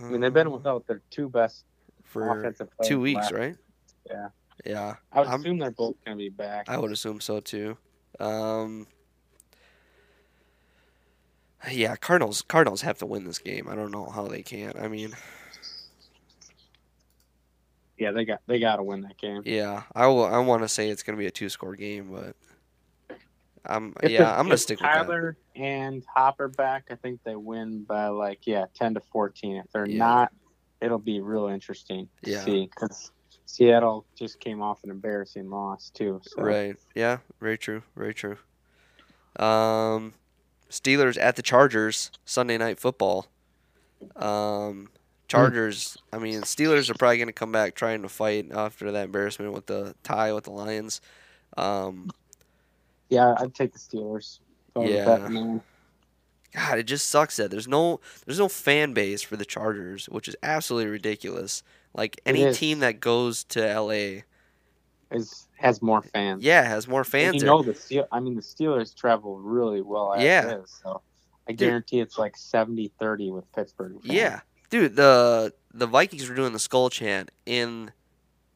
[0.00, 1.64] I mean, they've been without their two best
[2.12, 2.54] for
[2.84, 3.56] two weeks, last- right?
[4.08, 4.28] Yeah.
[4.66, 6.68] Yeah, I would I'm- assume they're both going to be back.
[6.68, 7.76] I would assume so too.
[8.20, 8.86] Um,
[11.70, 12.42] yeah, Cardinals.
[12.42, 13.66] Cardinals have to win this game.
[13.68, 14.76] I don't know how they can't.
[14.76, 15.14] I mean,
[17.98, 19.42] Yeah, they got they got to win that game.
[19.44, 22.36] yeah, I will, I want to say it's gonna be a two score game, but
[23.64, 25.06] I'm If yeah, I'm gonna stick with that.
[25.06, 26.84] Kyler and Hopper back.
[26.90, 29.56] I think they win by like yeah, ten to fourteen.
[29.56, 29.98] If they're Yeah.
[29.98, 30.32] not,
[30.82, 32.40] it'll be real interesting to Yeah.
[32.40, 33.12] see because
[33.46, 36.20] Seattle just came off an embarrassing loss too.
[36.24, 36.42] So.
[36.42, 36.76] Right.
[36.94, 37.18] Yeah.
[37.40, 37.82] Very true.
[37.96, 38.36] Very true.
[39.36, 40.14] Um,
[40.70, 43.26] Steelers at the Chargers Sunday night football.
[44.16, 44.88] Um,
[45.28, 45.96] Chargers.
[46.12, 49.52] I mean, Steelers are probably going to come back trying to fight after that embarrassment
[49.52, 51.00] with the tie with the Lions.
[51.56, 52.10] Um,
[53.08, 54.40] Yeah, I'd take the Steelers.
[54.76, 55.28] Yeah.
[56.54, 60.28] God, it just sucks that there's no there's no fan base for the Chargers, which
[60.28, 61.62] is absolutely ridiculous.
[61.94, 64.22] Like any team that goes to LA,
[65.10, 66.42] Is has more fans.
[66.42, 67.36] yeah, has more And fans.
[67.42, 68.06] you know the Steel.
[68.10, 70.14] I mean, the Steelers travel really well.
[70.18, 70.58] Yeah.
[70.62, 71.02] Is, so
[71.48, 71.58] I Dude.
[71.68, 73.92] guarantee it's like 70-30 with Pittsburgh.
[73.94, 74.04] fans.
[74.06, 74.40] Yeah,
[74.70, 77.92] dude, the the Vikings were doing the skull chant in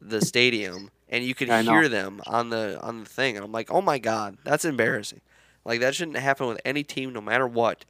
[0.01, 1.71] the stadium, and you could I know.
[1.73, 5.21] hear them on the on the thing, and I'm like, oh my god, that's embarrassing.
[5.67, 7.83] Like that shouldn't happen with any team, no matter what.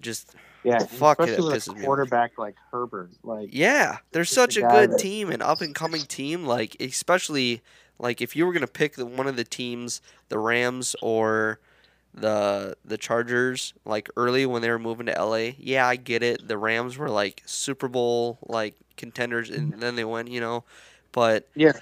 [0.00, 0.80] Just yeah.
[0.80, 3.10] Fuck, it, especially that with a quarterback like Herbert.
[3.22, 6.44] Like yeah, they're such a a good that- team, an up and coming team.
[6.44, 7.62] Like especially
[8.00, 11.60] like if you were gonna pick the, one of the teams, the Rams or
[12.12, 15.52] the the Chargers, like early when they were moving to LA.
[15.56, 16.48] Yeah, I get it.
[16.48, 19.80] The Rams were like Super Bowl like contenders, and mm-hmm.
[19.80, 20.64] then they went, you know.
[21.12, 21.72] But Yeah.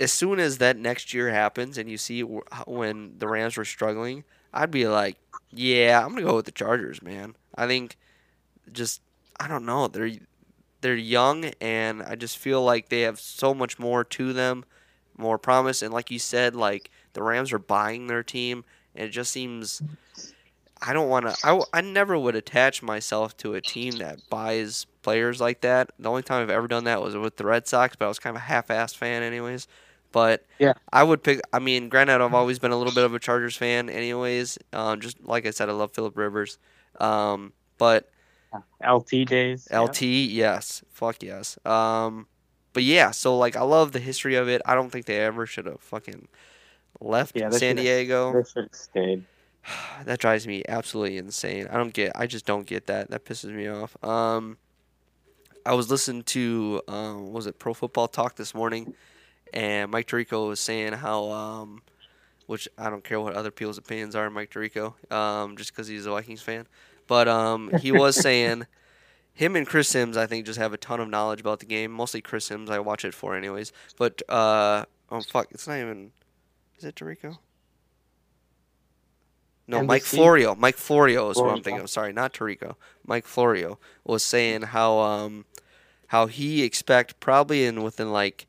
[0.00, 4.24] as soon as that next year happens, and you see when the Rams were struggling,
[4.52, 5.16] I'd be like,
[5.50, 7.36] yeah, I'm gonna go with the Chargers, man.
[7.56, 7.96] I think
[8.72, 9.00] just
[9.40, 9.88] I don't know.
[9.88, 10.10] They're
[10.80, 14.64] they're young, and I just feel like they have so much more to them,
[15.16, 15.82] more promise.
[15.82, 19.82] And like you said, like the Rams are buying their team, and it just seems.
[20.80, 21.36] I don't want to.
[21.42, 25.90] I, I never would attach myself to a team that buys players like that.
[25.98, 28.20] The only time I've ever done that was with the Red Sox, but I was
[28.20, 29.66] kind of a half-assed fan, anyways.
[30.12, 30.72] But Yeah.
[30.92, 31.40] I would pick.
[31.52, 34.58] I mean, granted, I've always been a little bit of a Chargers fan, anyways.
[34.72, 36.58] Um, just like I said, I love Philip Rivers.
[36.98, 38.10] Um, but
[38.86, 39.68] LT days.
[39.70, 39.80] yeah.
[39.80, 41.58] LT, yes, fuck yes.
[41.64, 42.26] Um,
[42.72, 44.62] but yeah, so like I love the history of it.
[44.64, 46.28] I don't think they ever should have fucking
[47.00, 48.32] left Yeah, San Diego.
[48.32, 49.24] They should have stayed.
[50.04, 51.68] that drives me absolutely insane.
[51.70, 52.12] I don't get.
[52.14, 53.10] I just don't get that.
[53.10, 54.02] That pisses me off.
[54.02, 54.58] Um,
[55.66, 58.94] I was listening to um, what was it Pro Football Talk this morning,
[59.52, 61.82] and Mike Tirico was saying how um,
[62.46, 66.06] which I don't care what other people's opinions are, Mike Tirico, um, just because he's
[66.06, 66.66] a Vikings fan,
[67.06, 68.66] but um, he was saying.
[69.34, 71.92] Him and Chris Sims, I think, just have a ton of knowledge about the game.
[71.92, 73.72] Mostly Chris Sims, I watch it for, anyways.
[73.96, 76.10] But uh, oh fuck, it's not even.
[76.76, 77.38] Is it Tirico?
[79.68, 80.54] No, Mike Florio.
[80.54, 81.62] Mike Florio is what I'm Florio.
[81.62, 81.90] thinking of.
[81.90, 82.76] Sorry, not Tirico.
[83.06, 85.44] Mike Florio was saying how um
[86.08, 88.46] how he expect probably in within like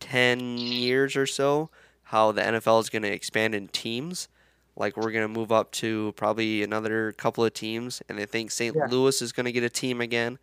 [0.00, 1.70] ten years or so
[2.08, 4.28] how the NFL is going to expand in teams.
[4.76, 8.50] Like we're going to move up to probably another couple of teams, and they think
[8.50, 8.74] St.
[8.74, 8.86] Yeah.
[8.90, 10.38] Louis is going to get a team again.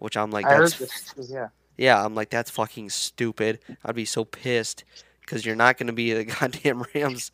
[0.00, 1.14] Which I'm like, that's this.
[1.30, 1.48] Yeah.
[1.78, 3.60] yeah, I'm like, that's fucking stupid.
[3.84, 4.84] I'd be so pissed
[5.20, 7.30] because you're not going to be the goddamn Rams.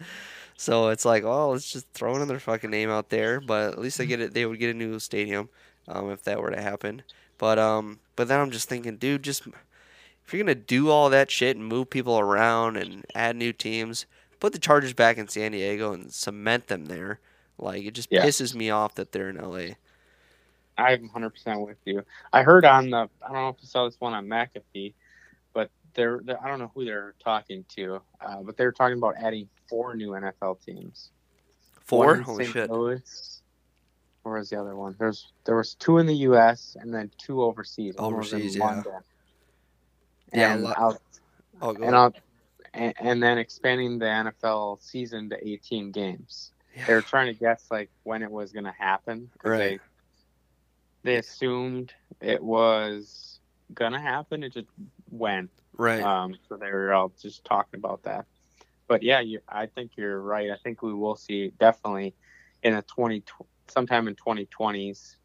[0.57, 3.41] So it's like, oh, let's just throw another fucking name out there.
[3.41, 4.35] But at least they get it.
[4.35, 5.49] They would get a new stadium
[5.89, 7.03] um, if that were to happen.
[7.39, 9.45] But um, but then I'm just thinking, dude, just
[10.29, 14.05] if you're gonna do all that shit and move people around and add new teams,
[14.41, 17.19] put the Chargers back in San Diego and cement them there.
[17.57, 18.27] Like it just Yeah.
[18.27, 19.77] pisses me off that they're in LA.
[20.77, 22.05] I'm 100% with you.
[22.31, 24.93] I heard on the, I don't know if you saw this one on McAfee,
[25.55, 28.99] but they're, they're I don't know who they're talking to, uh, but they were talking
[28.99, 31.11] about adding four new NFL teams.
[31.87, 32.17] Four?
[32.17, 32.53] Holy St.
[32.53, 32.71] shit!
[32.71, 33.43] Louis.
[34.25, 34.95] Where was the other one?
[34.99, 36.77] There's there was two in the U.S.
[36.79, 37.95] and then two overseas.
[37.97, 38.65] One was in Overseas, yeah.
[38.67, 38.93] London.
[40.33, 41.01] Yeah, And, lo- I'll,
[41.61, 42.15] Oh, and, I'll,
[42.75, 46.53] and, and then expanding the NFL season to 18 games.
[46.77, 46.87] Yeah.
[46.87, 49.31] They were trying to guess like when it was going to happen.
[49.43, 49.81] Right.
[51.03, 53.41] They, they assumed it was
[53.75, 54.45] going to happen.
[54.45, 54.67] It just
[55.11, 55.49] when.
[55.77, 56.03] Right.
[56.03, 58.27] Um, so they were all just talking about that.
[58.87, 60.51] but yeah, you, I think you're right.
[60.51, 62.15] I think we will see definitely
[62.63, 63.23] in a 20
[63.69, 65.17] sometime in 2020s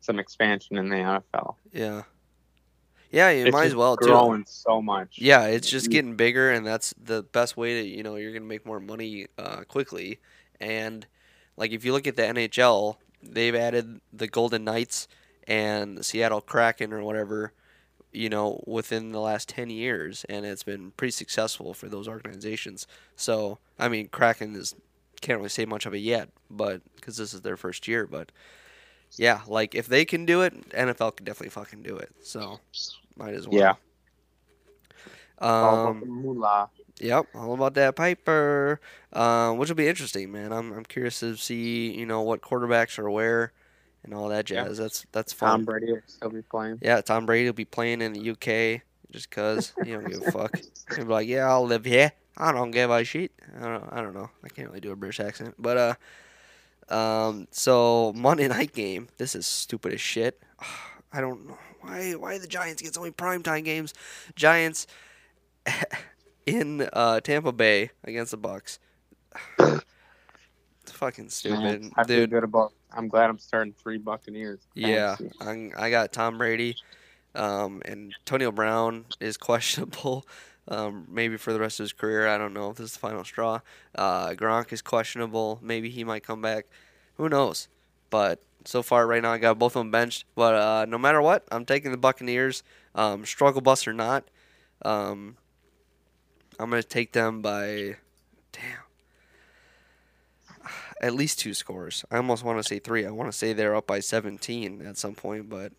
[0.00, 1.54] some expansion in the NFL.
[1.72, 2.02] Yeah.
[3.10, 4.22] Yeah, you It's might as well too.
[4.22, 5.16] growing so much.
[5.16, 5.90] Yeah, it's just Mhm.
[5.90, 9.26] getting bigger, and that's the best way to you know you're gonna make more money
[9.38, 10.20] uh, quickly.
[10.60, 11.06] And
[11.56, 15.08] like if you look at the NHL, they've added the Golden Knights
[15.48, 17.54] and Seattle Kraken or whatever,
[18.12, 22.86] you know, within the last ten years, and it's been pretty successful for those organizations.
[23.16, 24.74] So I mean, Kraken is
[25.22, 28.32] can't really say much of it yet, but because this is their first year, but
[29.16, 32.10] yeah, like if they can do it, NFL can definitely fucking do it.
[32.22, 32.60] So
[33.16, 33.58] might as well.
[33.58, 33.74] Yeah.
[35.40, 36.70] All Um, about the moolah.
[37.00, 38.80] Yep, all about that Piper,
[39.12, 40.52] um, which will be interesting, man.
[40.52, 43.52] I'm I'm curious to see you know what quarterbacks are where,
[44.02, 44.64] and all that Yeah.
[44.64, 44.78] jazz.
[44.78, 45.64] That's that's Tom.
[45.64, 46.78] Brady will still be playing.
[46.82, 48.82] Yeah, Tom Brady will be playing in the UK
[49.12, 50.60] just cause he don't give a fuck.
[50.94, 52.12] He'll be like, yeah, I'll live here.
[52.36, 53.32] I don't give a shit.
[53.58, 54.30] I don't I don't know.
[54.44, 55.94] I can't really do a British accent, but uh,
[56.90, 59.08] um, so Monday night game.
[59.16, 60.40] This is stupid as shit.
[61.12, 63.94] I don't know why why the Giants get so many primetime games.
[64.34, 64.86] Giants
[66.46, 68.78] in uh, Tampa Bay against the Bucks.
[70.88, 72.30] It's fucking stupid, I feel dude.
[72.30, 72.72] good about.
[72.90, 74.60] I'm glad I'm starting three Buccaneers.
[74.72, 76.76] Yeah, I'm, I got Tom Brady,
[77.34, 80.26] um, and Antonio Brown is questionable,
[80.68, 82.28] um, maybe for the rest of his career.
[82.28, 83.60] I don't know if this is the final straw.
[83.94, 85.58] Uh, Gronk is questionable.
[85.62, 86.66] Maybe he might come back.
[87.16, 87.68] Who knows?
[88.10, 90.24] But so far, right now, I got both of them benched.
[90.34, 92.62] But uh, no matter what, I'm taking the Buccaneers.
[92.94, 94.24] Um, struggle bus or not,
[94.82, 95.36] um,
[96.58, 97.96] I'm gonna take them by,
[98.50, 98.78] damn,
[101.00, 102.04] at least two scores.
[102.10, 103.06] I almost want to say three.
[103.06, 105.72] I want to say they're up by 17 at some point, but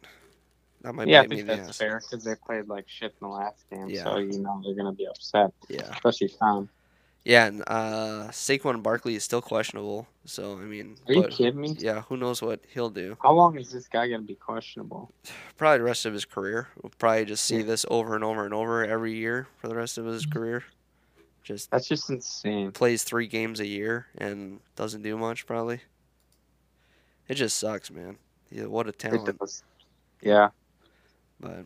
[0.82, 3.28] that might yeah, I me in think that's fair because they played like shit in
[3.28, 3.90] the last game.
[3.90, 4.04] Yeah.
[4.04, 6.70] So you know they're gonna be upset, Yeah, especially Tom.
[7.26, 10.08] yeah, and uh, Saquon Barkley is still questionable.
[10.26, 11.76] So I mean, Are you but, kidding me?
[11.80, 13.18] yeah, who knows what he'll do?
[13.22, 15.12] How long is this guy gonna be questionable?
[15.58, 16.68] Probably the rest of his career.
[16.82, 17.64] We'll probably just see Yeah.
[17.64, 20.64] this over and over and over every year for the rest of his career.
[21.44, 22.72] Just That's just insane.
[22.72, 25.82] plays three games a year and doesn't do much probably.
[27.28, 28.18] It just sucks, man.
[28.52, 29.30] Yeah, what a talent.
[30.22, 30.50] Yeah.
[31.40, 31.66] But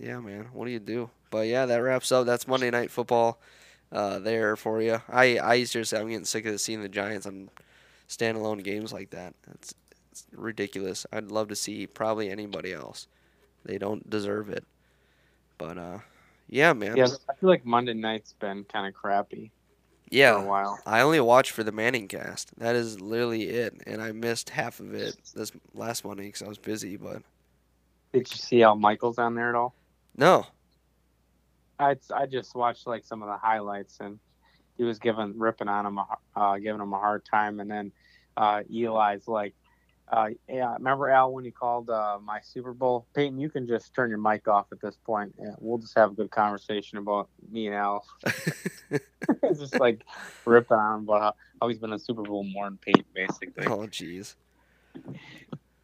[0.00, 1.10] yeah, man, what do you do?
[1.30, 2.26] But yeah, that wraps up.
[2.26, 3.40] That's Monday Night Football.
[3.92, 5.02] Uh, there for you.
[5.08, 7.50] I I seriously, I'm getting sick of seeing the Giants on
[8.08, 9.34] standalone games like that.
[9.46, 9.74] That's
[10.12, 11.06] it's ridiculous.
[11.12, 13.08] I'd love to see probably anybody else.
[13.64, 14.64] They don't deserve it.
[15.58, 15.98] But uh,
[16.48, 17.04] yeah, man.
[17.04, 19.52] Yeah, I feel like Monday night's been kind of crappy
[20.10, 20.84] Yeah, for a while.
[20.86, 22.52] I only watched for the ManningCast.
[22.58, 26.48] That is literally it, and I missed half of it this last Monday because I
[26.48, 26.96] was busy.
[26.96, 27.22] But
[28.12, 29.74] Did you see Al Michaels on there at all?
[30.16, 30.46] no,
[31.78, 34.18] I I just watched like some of the highlights and
[34.76, 36.06] he was giving ripping on him, a
[36.36, 37.92] uh, giving him a hard time, and then
[38.36, 39.54] uh, Eli's like,
[40.10, 43.06] uh, yeah, remember Al when he called uh, my Super Bowl?
[43.14, 45.34] Peyton, you can just turn your mic off at this point.
[45.38, 48.04] Yeah, we'll just have a good conversation about me and Al.
[48.90, 50.04] it's just like
[50.44, 53.66] ripping on about how, how he's been a Super Bowl more than Peyton, basically.
[53.66, 54.34] oh jeez.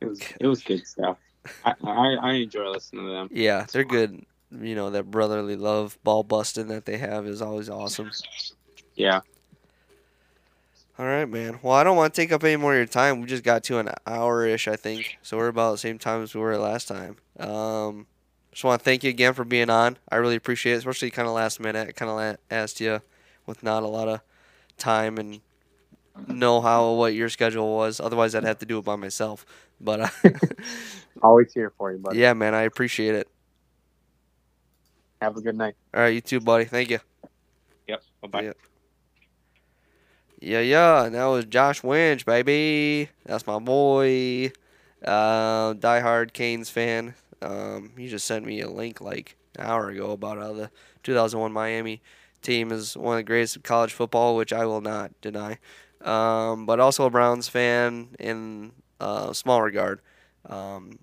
[0.00, 1.16] It was it was good stuff.
[1.64, 3.28] I, I I enjoy listening to them.
[3.32, 4.24] Yeah, they're good.
[4.50, 8.10] You know that brotherly love, ball busting that they have is always awesome.
[8.94, 9.20] Yeah.
[10.98, 11.60] All right, man.
[11.62, 13.20] Well, I don't want to take up any more of your time.
[13.20, 15.18] We just got to an hour ish, I think.
[15.22, 17.16] So we're about the same time as we were last time.
[17.38, 18.08] Um,
[18.50, 19.98] just want to thank you again for being on.
[20.10, 21.88] I really appreciate it, especially kind of last minute.
[21.88, 23.00] I kind of la- asked you
[23.46, 24.22] with not a lot of
[24.76, 25.40] time and
[26.26, 28.00] know how what your schedule was.
[28.00, 29.46] Otherwise, I'd have to do it by myself.
[29.80, 30.08] But uh,
[31.22, 32.18] Always here for you, buddy.
[32.18, 33.28] yeah, man, I appreciate it.
[35.20, 35.74] Have a good night.
[35.94, 36.64] All right, you too, buddy.
[36.64, 37.00] Thank you.
[37.88, 38.02] Yep.
[38.22, 38.42] Bye bye.
[38.42, 38.52] Yeah.
[40.40, 41.04] Yeah, yeah.
[41.04, 43.08] And that was Josh Winch, baby.
[43.26, 44.52] That's my boy.
[45.04, 47.14] Uh, diehard Canes fan.
[47.42, 50.70] Um, he just sent me a link like an hour ago about how the
[51.02, 52.00] 2001 Miami
[52.42, 55.58] team is one of the greatest of college football, which I will not deny.
[56.02, 60.00] Um, but also a Browns fan in uh, small regard.
[60.46, 60.98] Um,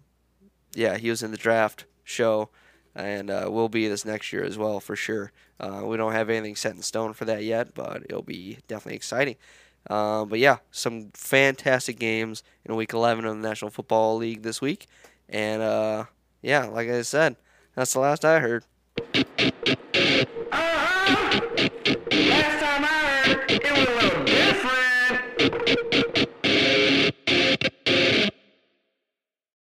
[0.75, 2.49] yeah, he was in the draft show
[2.95, 5.31] and uh, will be this next year as well for sure.
[5.59, 8.95] Uh, we don't have anything set in stone for that yet, but it'll be definitely
[8.95, 9.35] exciting.
[9.89, 14.61] Uh, but yeah, some fantastic games in Week 11 of the National Football League this
[14.61, 14.87] week,
[15.29, 16.05] and uh,
[16.41, 17.35] yeah, like I said,
[17.75, 18.63] that's the last I heard.
[20.51, 21.41] Uh-huh.
[22.11, 24.25] Last time I heard, it was a little